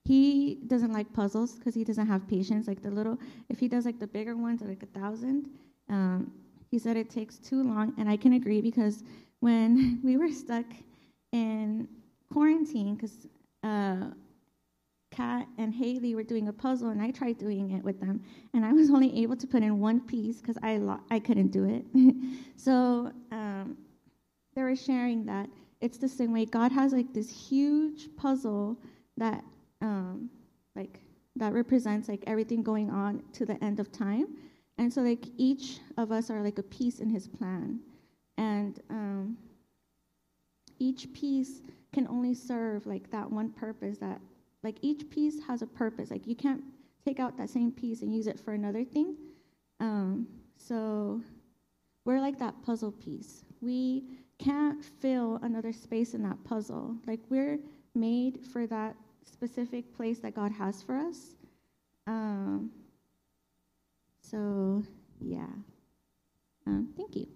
he 0.05 0.55
doesn't 0.67 0.93
like 0.93 1.11
puzzles 1.13 1.55
because 1.55 1.75
he 1.75 1.83
doesn't 1.83 2.07
have 2.07 2.27
patience. 2.27 2.67
Like 2.67 2.81
the 2.81 2.89
little, 2.91 3.19
if 3.49 3.59
he 3.59 3.67
does 3.67 3.85
like 3.85 3.99
the 3.99 4.07
bigger 4.07 4.35
ones, 4.35 4.61
like 4.61 4.81
a 4.81 4.99
thousand, 4.99 5.49
um, 5.89 6.31
he 6.71 6.79
said 6.79 6.95
it 6.95 7.09
takes 7.09 7.37
too 7.37 7.63
long. 7.63 7.93
And 7.97 8.09
I 8.09 8.15
can 8.15 8.33
agree 8.33 8.61
because 8.61 9.03
when 9.41 9.99
we 10.03 10.17
were 10.17 10.31
stuck 10.31 10.65
in 11.33 11.87
quarantine, 12.31 12.95
because 12.95 13.27
uh, 13.63 14.11
Kat 15.11 15.47
and 15.57 15.73
Haley 15.73 16.15
were 16.15 16.23
doing 16.23 16.47
a 16.47 16.53
puzzle, 16.53 16.89
and 16.89 17.01
I 17.01 17.11
tried 17.11 17.37
doing 17.37 17.71
it 17.71 17.83
with 17.83 17.99
them, 17.99 18.23
and 18.53 18.63
I 18.63 18.73
was 18.73 18.89
only 18.89 19.21
able 19.21 19.35
to 19.37 19.47
put 19.47 19.63
in 19.63 19.79
one 19.79 19.99
piece 20.01 20.39
because 20.39 20.57
I 20.61 20.77
lo- 20.77 21.01
I 21.09 21.19
couldn't 21.19 21.49
do 21.49 21.65
it. 21.65 21.85
so 22.55 23.11
um, 23.31 23.77
they 24.55 24.61
were 24.61 24.75
sharing 24.75 25.25
that 25.25 25.49
it's 25.81 25.97
the 25.97 26.09
same 26.09 26.33
way. 26.33 26.45
God 26.45 26.71
has 26.71 26.93
like 26.93 27.13
this 27.13 27.29
huge 27.29 28.09
puzzle 28.17 28.77
that 29.17 29.43
um, 29.81 30.29
like 30.75 30.99
that 31.35 31.53
represents 31.53 32.07
like 32.07 32.23
everything 32.27 32.61
going 32.61 32.89
on 32.89 33.23
to 33.33 33.45
the 33.45 33.61
end 33.63 33.79
of 33.79 33.91
time, 33.91 34.27
and 34.77 34.93
so 34.93 35.01
like 35.01 35.25
each 35.37 35.79
of 35.97 36.11
us 36.11 36.29
are 36.29 36.41
like 36.41 36.59
a 36.59 36.63
piece 36.63 36.99
in 36.99 37.09
His 37.09 37.27
plan, 37.27 37.79
and 38.37 38.79
um, 38.89 39.37
each 40.77 41.11
piece 41.13 41.61
can 41.93 42.07
only 42.07 42.33
serve 42.33 42.85
like 42.85 43.09
that 43.11 43.29
one 43.29 43.49
purpose 43.51 43.97
that 43.97 44.21
like 44.63 44.77
each 44.81 45.09
piece 45.09 45.41
has 45.47 45.61
a 45.61 45.67
purpose. 45.67 46.11
Like 46.11 46.27
you 46.27 46.35
can't 46.35 46.63
take 47.05 47.19
out 47.19 47.37
that 47.37 47.49
same 47.49 47.71
piece 47.71 48.01
and 48.01 48.13
use 48.13 48.27
it 48.27 48.39
for 48.39 48.53
another 48.53 48.83
thing. 48.83 49.15
Um, 49.79 50.27
so 50.57 51.21
we're 52.05 52.19
like 52.19 52.37
that 52.39 52.61
puzzle 52.63 52.91
piece. 52.91 53.45
We 53.61 54.03
can't 54.37 54.83
fill 54.83 55.39
another 55.43 55.71
space 55.71 56.13
in 56.13 56.23
that 56.23 56.43
puzzle. 56.43 56.95
Like 57.07 57.19
we're 57.29 57.59
made 57.95 58.39
for 58.51 58.67
that 58.67 58.95
specific 59.25 59.95
place 59.95 60.19
that 60.19 60.35
God 60.35 60.51
has 60.51 60.81
for 60.81 60.95
us. 60.95 61.35
Um, 62.07 62.71
so 64.21 64.83
yeah. 65.19 65.47
Um, 66.65 66.89
thank 66.95 67.15
you. 67.15 67.27